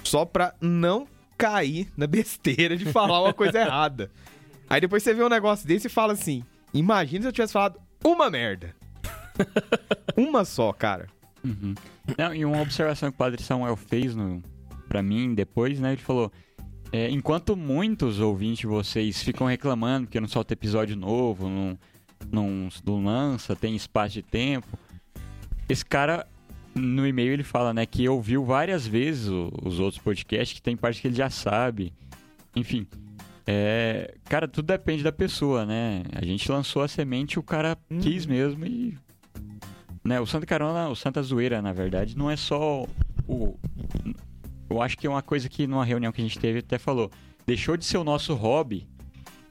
[0.04, 1.08] só pra não
[1.38, 4.10] cair na besteira de falar uma coisa errada.
[4.70, 7.80] Aí depois você vê um negócio desse e fala assim: imagina se eu tivesse falado
[8.04, 8.76] uma merda.
[10.18, 11.08] uma só, cara.
[11.44, 11.76] Uhum.
[12.18, 14.42] Não, e uma observação que o Padre Samuel fez no,
[14.88, 15.94] pra mim depois, né?
[15.94, 16.32] Ele falou:
[16.92, 21.78] é, enquanto muitos ouvintes de vocês ficam reclamando porque não solta episódio novo, não,
[22.32, 24.78] não, não lança, tem espaço de tempo,
[25.70, 26.28] esse cara.
[26.78, 30.76] No e-mail ele fala, né, que ouviu várias vezes o- os outros podcasts, que tem
[30.76, 31.94] parte que ele já sabe.
[32.54, 32.86] Enfim,
[33.48, 36.04] é, cara, tudo depende da pessoa, né?
[36.14, 38.98] A gente lançou a semente, o cara quis mesmo e
[40.04, 42.86] né, o Santa Carona, o Santa Zoeira, na verdade, não é só
[43.26, 43.58] o.
[44.70, 47.10] Eu acho que é uma coisa que numa reunião que a gente teve até falou.
[47.48, 48.86] Deixou de ser o nosso hobby,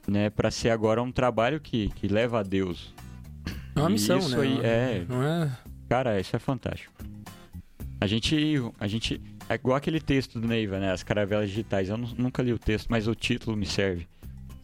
[0.07, 2.93] né, para ser agora um trabalho que, que leva a Deus.
[3.75, 4.43] É uma E missão, isso né?
[4.43, 5.51] aí é- Não é.
[5.89, 6.93] Cara, isso é fantástico.
[7.99, 11.89] A gente, a gente, é igual aquele texto do Neiva, né, as caravelas digitais.
[11.89, 14.07] Eu nu- nunca li o texto, mas o título me serve.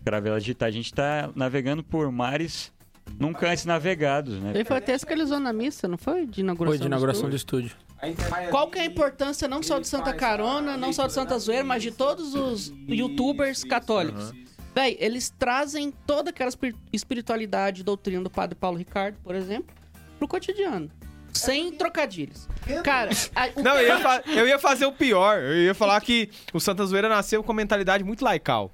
[0.03, 0.73] Caravelas digitais.
[0.73, 2.71] A gente tá navegando por mares
[3.19, 4.51] Nunca antes navegados, né?
[4.53, 6.25] Ele foi até esse que ele usou na missa, não foi?
[6.25, 6.71] De inauguração.
[6.71, 7.71] Foi de do inauguração do estúdio.
[7.99, 8.49] estúdio.
[8.51, 11.63] Qual que é a importância não só de Santa Carona, não só de Santa Zoeira,
[11.63, 14.31] mas de todos os youtubers católicos?
[14.73, 19.75] Véi, eles trazem toda aquela espir- espiritualidade e doutrina do Padre Paulo Ricardo, por exemplo,
[20.17, 20.89] pro cotidiano.
[21.33, 22.47] Sem trocadilhos.
[22.83, 25.39] Cara, a- o Não, que- eu ia, fa- eu ia fazer o pior.
[25.39, 28.73] Eu ia falar que o Santa Zoeira nasceu com mentalidade muito laical.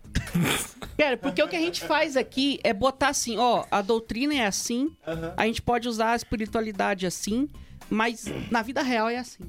[0.98, 4.46] Cara, porque o que a gente faz aqui é botar assim, ó, a doutrina é
[4.46, 4.90] assim,
[5.38, 7.48] a gente pode usar a espiritualidade assim,
[7.90, 9.44] mas na vida real é assim.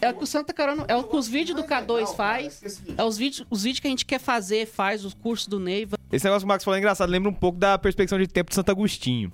[0.00, 3.02] É o que o Santa Carona, é o que os vídeos do K2 faz, é
[3.04, 5.96] os vídeos, os vídeos que a gente quer fazer, faz, os cursos do Neiva.
[6.12, 7.08] Esse negócio que o Max falou é engraçado.
[7.08, 9.32] Lembra um pouco da perspectiva de tempo de Santo Agostinho.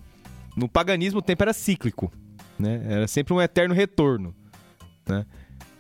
[0.57, 2.13] No paganismo, o tempo era cíclico.
[2.59, 2.83] Né?
[2.89, 4.35] Era sempre um eterno retorno.
[5.07, 5.27] Né?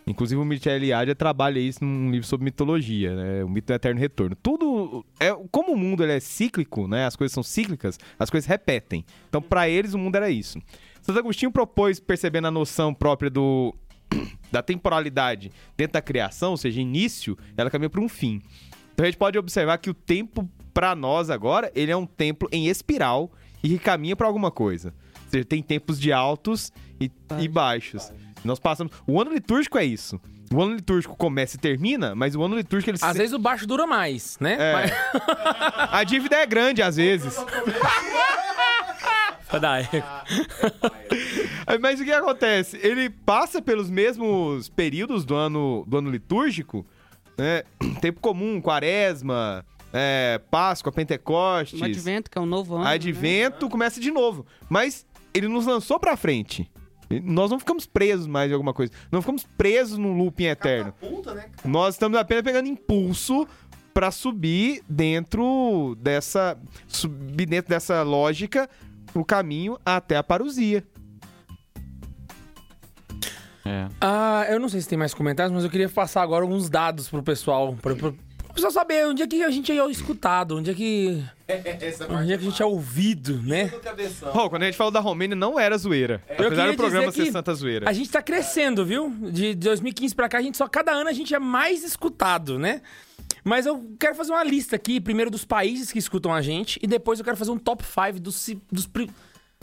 [0.07, 3.45] Inclusive, o Michel Eliade trabalha isso num livro sobre mitologia, né?
[3.45, 4.37] o mito do eterno retorno.
[4.37, 5.05] Tudo.
[5.21, 7.07] É, como o mundo é cíclico, né?
[7.07, 9.05] as coisas são cíclicas, as coisas repetem.
[9.29, 10.59] Então, para eles, o mundo era isso.
[11.01, 13.75] Santo Agostinho propôs, percebendo a noção própria do,
[14.51, 18.43] da temporalidade dentro da criação, ou seja, início, ela caminha para um fim.
[18.93, 22.49] Então a gente pode observar que o tempo para nós agora, ele é um tempo
[22.51, 23.31] em espiral
[23.63, 24.95] e que caminha para alguma coisa.
[25.33, 26.71] Seja, tem tempos de altos
[27.01, 27.11] e,
[27.41, 28.13] e baixos.
[28.45, 30.21] Nós passamos, o ano litúrgico é isso.
[30.53, 33.39] O ano litúrgico começa e termina, mas o ano litúrgico ele Às se- vezes o
[33.39, 34.57] baixo dura mais, né?
[34.61, 34.73] É.
[34.75, 34.93] Mas-
[35.91, 37.35] a dívida é grande às vezes.
[41.81, 42.79] Mas o que acontece?
[42.83, 46.87] Ele passa pelos mesmos períodos do ano, do ano litúrgico,
[47.37, 47.63] né?
[48.01, 51.81] Tempo comum, quaresma, é, Páscoa, Pentecostes.
[51.81, 52.85] O Advento, que é um novo ano.
[52.85, 52.91] né?
[52.93, 54.47] Advento começa de novo.
[54.69, 56.71] Mas ele nos lançou pra frente.
[57.23, 58.93] Nós não ficamos presos mais em alguma coisa.
[59.11, 60.93] Não ficamos presos num looping eterno.
[60.93, 61.47] Catapulta, né?
[61.65, 63.47] Nós estamos apenas pegando impulso
[63.93, 66.57] pra subir dentro dessa
[66.89, 68.69] subir dentro dessa lógica
[69.15, 70.83] o caminho até a parousia.
[73.65, 73.89] É.
[74.01, 77.09] Ah, eu não sei se tem mais comentários, mas eu queria passar agora alguns dados
[77.09, 77.77] pro pessoal.
[77.81, 78.13] Pra, pra,
[78.53, 81.23] pessoal saber onde é que a gente é escutado, onde é que.
[81.49, 83.71] Essa Onde é que a gente é ouvido, né?
[84.35, 86.23] Oh, quando a gente falou da Romênia, não era zoeira.
[86.39, 87.89] Eu Apesar do programa ser Santa Zoeira.
[87.89, 89.11] A gente tá crescendo, viu?
[89.31, 92.81] De 2015 pra cá, a gente só cada ano a gente é mais escutado, né?
[93.45, 96.87] Mas eu quero fazer uma lista aqui, primeiro dos países que escutam a gente, e
[96.87, 98.89] depois eu quero fazer um top 5 dos, dos,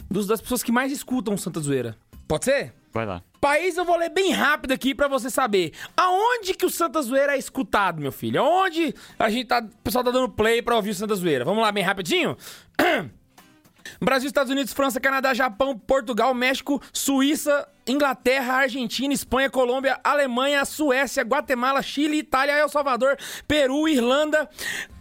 [0.10, 1.96] dos- das pessoas que mais escutam Santa Zoeira.
[2.28, 2.74] Pode ser?
[2.92, 3.22] Vai lá.
[3.40, 5.74] País eu vou ler bem rápido aqui pra você saber.
[5.96, 8.42] Aonde que o Santa Zoeira é escutado, meu filho?
[8.42, 11.46] Aonde a gente tá, o pessoal tá dando play pra ouvir o Santa Zoeira?
[11.46, 12.36] Vamos lá, bem rapidinho?
[14.02, 21.24] Brasil, Estados Unidos, França, Canadá, Japão, Portugal, México, Suíça, Inglaterra, Argentina, Espanha, Colômbia, Alemanha, Suécia,
[21.24, 23.18] Guatemala, Chile, Itália, El Salvador,
[23.48, 24.50] Peru, Irlanda,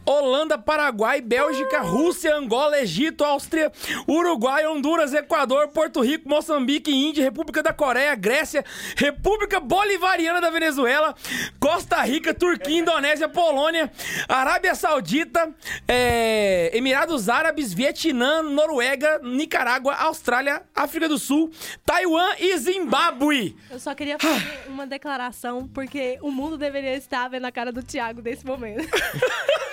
[0.08, 3.70] Holanda, Paraguai, Bélgica, Rússia, Angola, Egito, Áustria,
[4.08, 8.64] Uruguai, Honduras, Equador, Porto Rico, Moçambique, Índia, República da Coreia, Grécia,
[8.96, 11.14] República Bolivariana da Venezuela,
[11.60, 13.92] Costa Rica, Turquia, Indonésia, Polônia,
[14.26, 15.54] Arábia Saudita,
[15.86, 21.50] é, Emirados Árabes, Vietnã, Noruega, Nicarágua, Austrália, África do Sul,
[21.84, 23.56] Taiwan e Zimbábue.
[23.70, 27.82] Eu só queria fazer uma declaração, porque o mundo deveria estar vendo a cara do
[27.82, 28.88] Thiago nesse momento.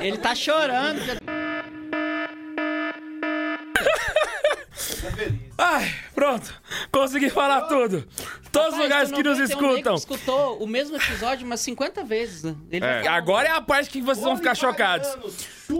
[0.00, 1.00] Ele tá chorando.
[5.56, 6.52] Ai, pronto.
[6.90, 8.06] Consegui falar tudo.
[8.50, 9.94] Todos os Rapaz, lugares tu que nos um escutam.
[9.94, 12.42] escutou o mesmo episódio umas 50 vezes.
[12.44, 12.54] né?
[12.70, 15.08] Ele vai É, agora é a parte que vocês vão ficar chocados.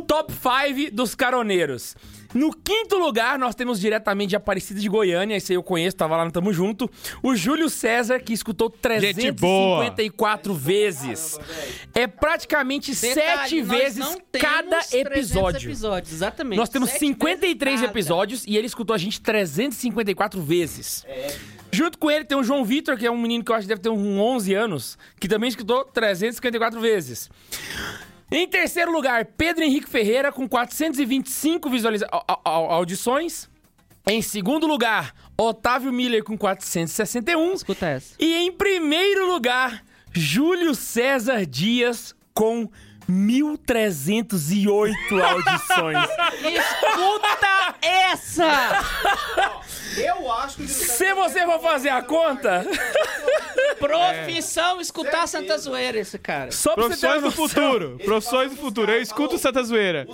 [0.07, 1.97] Top 5 dos caroneiros.
[2.35, 6.17] No quinto lugar, nós temos diretamente de Aparecida de Goiânia, esse aí eu conheço, tava
[6.17, 6.91] lá no Tamo Junto.
[7.23, 8.69] O Júlio César, que escutou
[8.99, 9.85] Gente boa.
[9.85, 11.39] 354 vezes.
[11.95, 15.69] É praticamente Detalhe, sete vezes cada 300 episódio.
[15.69, 16.59] episódios, exatamente.
[16.59, 17.93] Nós temos Sete 53 vezes cada.
[17.93, 21.05] episódios e ele escutou a gente 354 vezes.
[21.71, 23.69] Junto com ele tem o João Vitor, que é um menino que eu acho que
[23.69, 27.31] deve ter uns 11 anos, que também escutou 354 vezes.
[28.37, 33.49] Em terceiro lugar, Pedro Henrique Ferreira, com 425 visualiza au- au- au- audições.
[34.07, 37.55] Em segundo lugar, Otávio Miller, com 461.
[37.55, 38.15] Escuta essa.
[38.19, 42.69] E em primeiro lugar, Júlio César Dias, com
[43.11, 45.99] 1.308 audições.
[46.43, 48.85] Escuta essa!
[49.97, 50.67] Eu acho que...
[50.69, 52.67] Se você for fazer a conta,
[53.79, 56.51] Profissão escutar Santa Zoeira, esse cara.
[56.51, 57.49] só pra você ter Profissões do noção.
[57.49, 57.99] futuro.
[58.05, 58.93] Profissões do futuro.
[58.93, 60.07] Eu escuto Santa Zoeira.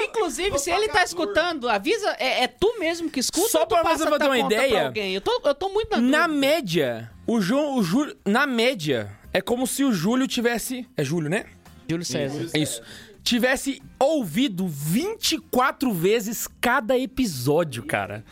[0.00, 3.74] Inclusive, se ele tá escutando, avisa, é, é tu mesmo que escuta Só ou tu
[3.74, 5.14] pra passa você ter tua uma conta pra ideia, alguém?
[5.14, 6.28] Eu tô, eu tô muito na, Na dúvida.
[6.46, 11.28] média, o João, o Júlio, na média, é como se o Júlio tivesse, é Júlio,
[11.28, 11.44] né?
[11.88, 12.50] Júlio César.
[12.52, 12.82] É isso.
[13.22, 18.24] tivesse ouvido 24 vezes cada episódio, cara.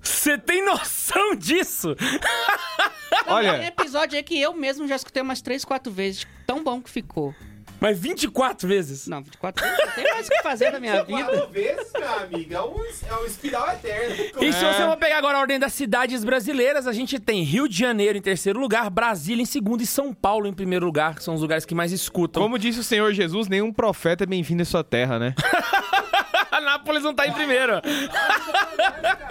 [0.00, 1.94] Você tem noção disso?
[1.96, 6.26] Tem Olha, episódio aí que eu mesmo já escutei umas 3, 4 vezes.
[6.46, 7.34] Tão bom que ficou.
[7.80, 9.06] Mas 24 vezes?
[9.06, 9.78] Não, 24 vezes.
[9.86, 11.24] Não tem mais o que fazer na minha vida.
[11.24, 12.54] Quatro vezes, meu amigo.
[12.54, 14.14] É um, é um espiral eterno.
[14.40, 17.66] E se você for pegar agora a ordem das cidades brasileiras, a gente tem Rio
[17.66, 21.24] de Janeiro em terceiro lugar, Brasília em segundo e São Paulo em primeiro lugar, que
[21.24, 22.42] são os lugares que mais escutam.
[22.42, 25.34] como disse o Senhor Jesus, nenhum profeta é bem-vindo à sua terra, né?
[26.60, 27.74] Anápolis não tá em primeiro.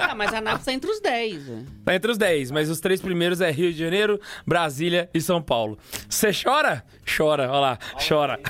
[0.02, 1.44] Ah, mas a Nápoles tá entre os 10.
[1.44, 1.66] velho.
[1.86, 5.42] Tá entre os 10, mas os três primeiros é Rio de Janeiro, Brasília e São
[5.42, 5.78] Paulo.
[6.08, 6.84] Você chora?
[7.18, 7.78] Chora, olha lá,
[8.08, 8.40] chora.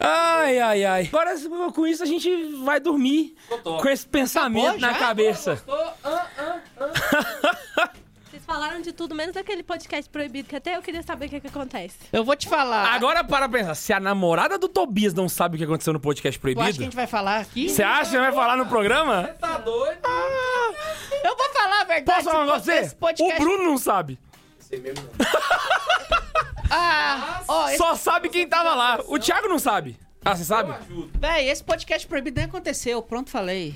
[0.00, 1.08] Ai, ai, ai.
[1.12, 1.34] Agora,
[1.72, 2.30] com isso, a gente
[2.64, 5.56] vai dormir com esse pensamento Acabou na cabeça.
[5.56, 5.68] Vocês
[8.48, 11.46] falaram de tudo, menos daquele podcast proibido, que até eu queria saber o que, que
[11.48, 11.98] acontece.
[12.10, 12.94] Eu vou te falar.
[12.94, 16.40] Agora, para pensar, se a namorada do Tobias não sabe o que aconteceu no podcast
[16.40, 17.68] Tu acha que a proibido, gente vai falar aqui?
[17.68, 19.24] você acha que vai falar no programa?
[19.38, 20.00] Tá doido?
[21.22, 22.04] Eu vou falar a verdade.
[22.16, 22.96] Posso falar um negócio pra esse você?
[22.96, 23.34] podcast...
[23.34, 24.18] O Bruno não sabe.
[24.58, 25.26] Sei mesmo não.
[26.70, 27.78] Ah, ó, esse...
[27.78, 29.00] Só sabe quem tava lá.
[29.06, 29.98] O Thiago não sabe.
[30.22, 30.74] Ah, você sabe?
[31.18, 33.00] Véi, esse podcast proibido nem aconteceu.
[33.02, 33.74] Pronto, falei.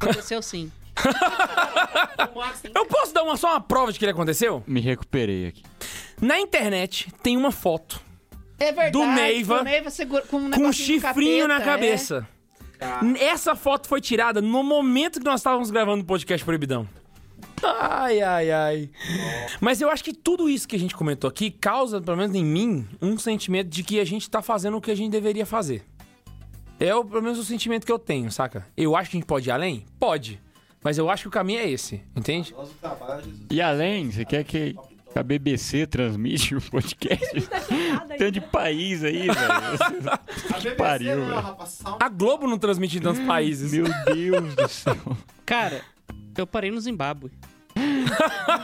[0.00, 0.72] Aconteceu sim.
[2.74, 4.62] Eu posso dar uma, só uma prova de que ele aconteceu?
[4.66, 5.62] Me recuperei aqui.
[6.20, 8.00] Na internet tem uma foto
[8.58, 8.92] É verdade.
[8.92, 12.28] Do Neiva, o segura, com um, com um negocinho chifrinho na capeta, cabeça.
[13.18, 16.88] Essa foto foi tirada no momento que nós estávamos gravando o podcast Proibidão.
[17.62, 18.90] Ai, ai, ai.
[19.60, 22.44] Mas eu acho que tudo isso que a gente comentou aqui causa, pelo menos em
[22.44, 25.84] mim, um sentimento de que a gente tá fazendo o que a gente deveria fazer.
[26.80, 28.66] É o, pelo menos o sentimento que eu tenho, saca?
[28.76, 29.86] Eu acho que a gente pode ir além?
[30.00, 30.40] Pode.
[30.82, 32.54] Mas eu acho que o caminho é esse, entende?
[33.50, 34.74] E além, você quer que
[35.14, 37.40] a BBC transmite o podcast?
[37.42, 38.50] Tá chocada Tem de ainda.
[38.50, 39.36] país aí, velho.
[40.52, 41.56] A BBC pariu, não, velho.
[42.00, 43.72] A Globo não transmite em tantos países.
[43.72, 44.96] Meu Deus do céu.
[45.46, 45.82] Cara,
[46.36, 47.30] eu parei no Zimbábue.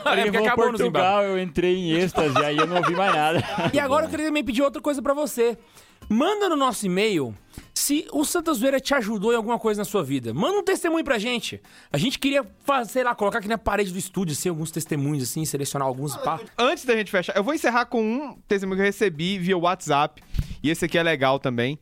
[0.05, 1.01] É porque acabou no Zimbábue.
[1.01, 3.43] Portugal, eu entrei em êxtase, aí eu não ouvi mais nada.
[3.73, 5.57] E agora eu queria também pedir outra coisa pra você.
[6.09, 7.35] Manda no nosso e-mail
[7.75, 10.33] se o Santa Zoeira te ajudou em alguma coisa na sua vida.
[10.33, 11.61] Manda um testemunho pra gente.
[11.93, 15.23] A gente queria, fazer, sei lá, colocar aqui na parede do estúdio, assim, alguns testemunhos,
[15.25, 16.41] assim, selecionar alguns pá.
[16.57, 20.23] Antes da gente fechar, eu vou encerrar com um testemunho que eu recebi via WhatsApp.
[20.63, 21.79] E esse aqui é legal também.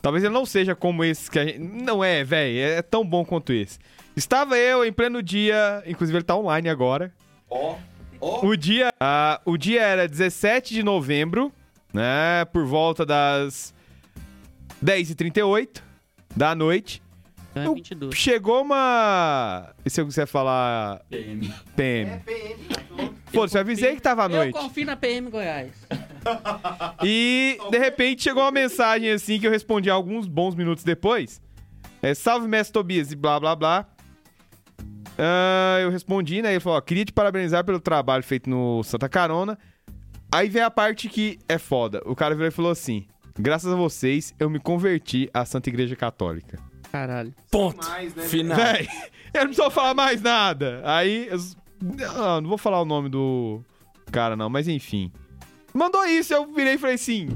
[0.00, 1.58] Talvez ele não seja como esse que a gente.
[1.58, 2.58] Não é, velho.
[2.58, 3.78] É tão bom quanto esse.
[4.16, 5.82] Estava eu em pleno dia.
[5.86, 7.12] Inclusive, ele tá online agora.
[7.48, 7.76] Ó,
[8.20, 8.46] ó.
[8.46, 8.92] O dia.
[8.98, 11.52] ah, o dia era 17 de novembro,
[11.92, 12.44] né?
[12.46, 13.74] Por volta das
[14.84, 15.80] 10h38
[16.36, 17.02] da noite.
[17.54, 18.14] É, Eu- 22.
[18.16, 19.74] Chegou uma.
[19.84, 21.52] E se eu quiser falar PM.
[21.76, 22.20] PM?
[22.24, 23.12] PM.
[23.26, 24.58] Foda-se, eu avisei que tava à Eu noite.
[24.58, 25.70] confio na PM Goiás.
[27.04, 31.42] E de repente chegou uma mensagem assim que eu respondi alguns bons minutos depois.
[32.00, 33.86] É, Salve, mestre Tobias e blá blá blá.
[35.18, 36.52] Ah, eu respondi, né?
[36.52, 39.58] Ele falou: ó, queria te parabenizar pelo trabalho feito no Santa Carona.
[40.32, 42.02] Aí vem a parte que é foda.
[42.06, 43.06] O cara virou e falou assim:
[43.38, 46.58] graças a vocês, eu me converti à Santa Igreja Católica.
[46.90, 47.34] Caralho.
[47.50, 47.86] Ponto.
[47.86, 48.56] Mais, né, Final.
[48.56, 48.88] Véi,
[49.34, 50.80] eu não preciso falar mais nada.
[50.84, 51.38] Aí, eu,
[51.82, 53.62] não, não vou falar o nome do
[54.10, 55.12] cara, não, mas enfim.
[55.74, 57.28] Mandou isso, eu virei e falei assim: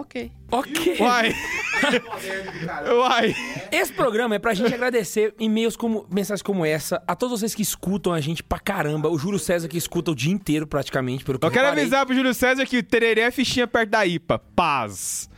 [0.00, 0.30] Ok.
[0.50, 0.96] Ok.
[1.00, 1.34] uai,
[2.98, 3.34] uai.
[3.70, 7.62] Esse programa é pra gente agradecer e-mails como mensagens como essa, a todos vocês que
[7.62, 9.08] escutam a gente pra caramba.
[9.08, 11.82] O Júlio César que escuta o dia inteiro, praticamente, pelo que Eu quero reparei.
[11.84, 14.38] avisar pro Júlio César que o tereré é fichinha perto da IPA.
[14.54, 15.28] Paz.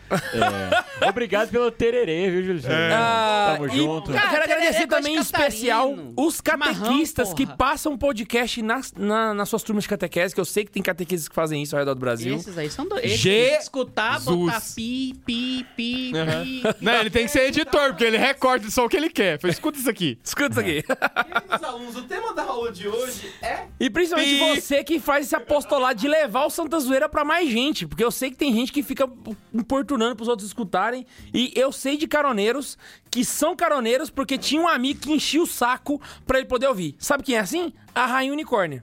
[1.01, 1.09] É.
[1.09, 2.61] Obrigado pelo tererê, viu, Júlio?
[2.63, 2.91] César?
[2.93, 4.11] Ah, Tamo e junto.
[4.11, 7.57] Eu quero Cara, agradecer é também em especial os catequistas que porra.
[7.57, 11.29] passam podcast nas, na- nas suas turmas de catequese, que eu sei que tem catequistas
[11.29, 12.37] que fazem isso ao redor do Brasil.
[12.37, 13.11] Esses aí são dois.
[13.13, 13.63] Jesus.
[13.63, 16.63] Escutar, botar pi, pi, pi, pi.
[16.81, 19.39] Não, ele tem que ser editor, porque ele recorta só o que ele quer.
[19.41, 20.19] Falei, Escuta isso aqui.
[20.25, 20.83] Escuta isso aqui.
[20.83, 24.61] Queridos alunos, o tema da aula de hoje é E principalmente Pi.
[24.61, 27.87] você que faz esse apostolado de levar o Santa Zoeira pra mais gente.
[27.87, 29.09] Porque eu sei que tem gente que fica
[29.53, 31.07] importunando pros outros escutarem.
[31.33, 32.77] E eu sei de caroneiros
[33.11, 36.95] que são caroneiros porque tinha um amigo que enchia o saco pra ele poder ouvir.
[36.99, 37.73] Sabe quem é assim?
[37.95, 38.83] A Rainha Unicórnio.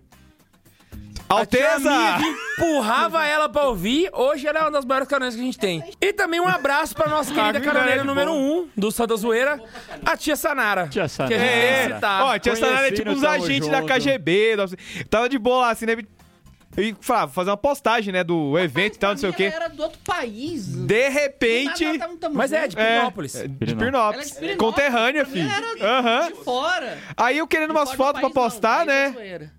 [1.30, 1.90] A Alteza!
[1.90, 2.20] Mia
[2.58, 4.10] empurrava ela pra ouvir.
[4.14, 5.84] Hoje ela é uma das maiores caroneiras que a gente tem.
[6.00, 8.40] E também um abraço pra nossa querida Ah, caroneira que número bom.
[8.40, 9.62] um do Santa Zoeira,
[10.06, 10.88] a tia Sanara.
[10.88, 11.36] Tia Sanara.
[11.36, 13.82] Que a gente É, ó, tia Sanara é tipo uns Tamo agentes da.
[13.82, 14.56] KGB.
[14.56, 14.66] da-
[15.10, 15.98] Tava de boa lá, assim, né?
[16.78, 19.46] E falava, fazer uma postagem, né, do evento e tal, não sei o quê.
[19.46, 20.68] Ela era do outro país.
[20.68, 21.98] De repente...
[21.98, 23.36] Tava- Mas é de É, Pirinópolis.
[23.36, 24.38] é, de Pirinópolis.
[24.38, 25.50] É de Conterrânea, filho.
[25.50, 26.28] era Aham.
[26.28, 26.98] De fora.
[27.18, 29.10] Aí eu querendo umas fotos pra não, postar, país é
[29.40, 29.52] né?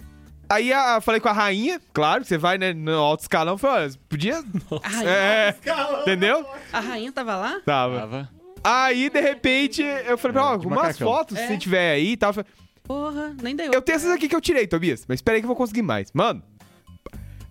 [0.50, 3.94] Aí a- falei com a rainha, claro, você vai né, no alto escalão, falei, olha,
[4.08, 4.38] podia.
[4.82, 5.54] A rainha, É,
[6.02, 6.46] entendeu?
[6.72, 7.60] a rainha tava lá?
[7.66, 7.98] Tava.
[8.00, 8.30] Tava.
[8.64, 11.46] Aí, de repente, eu falei, ela, de algumas fotos, É.
[11.48, 12.32] se tiver aí e tal.
[12.36, 12.44] Eu
[12.84, 13.70] Porra, nem deu.
[13.72, 15.82] Eu tenho essas aqui que eu tirei, Tobias, mas espera aí que eu vou conseguir
[15.82, 16.10] mais.
[16.14, 16.42] Mano.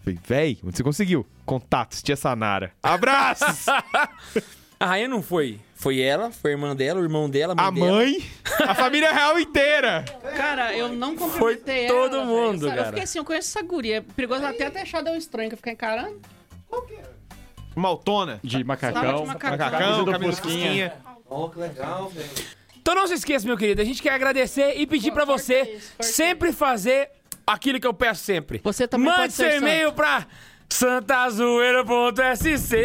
[0.07, 1.25] Falei, véi, onde você conseguiu?
[1.45, 2.71] Contatos, tia Sanara.
[2.81, 3.65] Abraços!
[4.79, 5.59] A rainha não foi.
[5.75, 7.91] Foi ela, foi a irmã dela, o irmão dela, a mãe a dela.
[7.97, 8.23] mãe,
[8.67, 10.05] a família real inteira.
[10.35, 12.69] Cara, eu não cumprimentei Foi todo ela, mundo, velho.
[12.69, 12.87] Sabe, Eu cara.
[12.89, 13.97] fiquei assim, eu conheço essa guria.
[13.97, 16.21] É perigoso até até achar deu estranho que eu fiquei encarando.
[17.75, 18.39] Maltona.
[18.43, 19.21] De Tava macacão.
[19.21, 19.57] de macacão.
[19.57, 20.93] Macacão, Camisa Fusquinha.
[21.27, 22.29] Oh, que legal, velho.
[22.79, 25.79] Então não se esqueça, meu querido, a gente quer agradecer e pedir pra Corta você
[25.99, 27.09] sempre fazer
[27.47, 28.59] aquilo que eu peço sempre.
[28.63, 30.27] Você também Mande seu e-mail pra
[30.69, 32.75] santazoeira.sc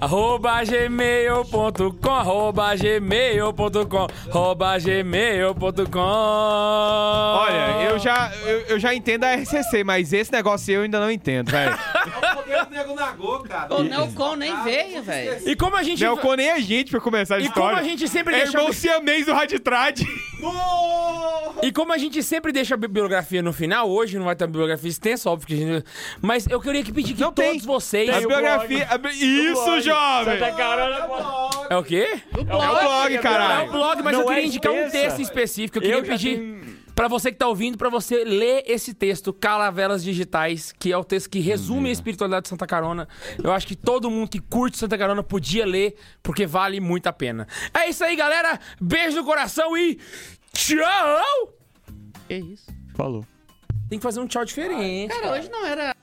[0.00, 9.82] arroba gmail.com arroba gmail.com arroba gmail.com Olha, eu já, eu, eu já entendo a RCC,
[9.84, 11.76] mas esse negócio eu ainda não entendo, velho.
[13.70, 15.48] É o Neocon nem veio, velho.
[15.48, 16.04] E como a gente...
[16.04, 17.78] Não nem a gente pra começar a E como história.
[17.78, 18.58] a gente sempre É deixa...
[18.58, 20.00] irmão siamês do Raditrad.
[21.62, 24.48] E como a gente sempre deixa a bibliografia no final, hoje não vai ter uma
[24.48, 25.73] bibliografia extensa, óbvio que a gente...
[26.20, 27.50] Mas eu queria que pedir que Não tem.
[27.52, 28.08] todos vocês...
[28.10, 28.86] A biografia...
[28.90, 30.38] a bi- Isso, jovem!
[31.70, 32.20] É o quê?
[32.36, 33.68] É o blog, É caralho.
[33.68, 35.78] um blog, mas Não eu queria é indicar um texto específico.
[35.78, 39.32] Eu queria Eu pedir tenho- pra você que tá ouvindo, pra você ler esse texto,
[39.32, 43.08] Calaveras Digitais, que é o texto que resume a espiritualidade de Santa Carona.
[43.42, 47.12] Eu acho que todo mundo que curte Santa Carona podia ler, porque vale muito a
[47.12, 47.48] pena.
[47.72, 48.60] É isso aí, galera.
[48.80, 49.98] Beijo no coração e
[50.52, 51.52] tchau!
[52.28, 52.66] Que isso?
[52.94, 53.24] Falou.
[53.88, 55.10] Tem que fazer um tchau diferente.
[55.10, 55.38] Cara, cara.
[55.38, 55.94] hoje não era.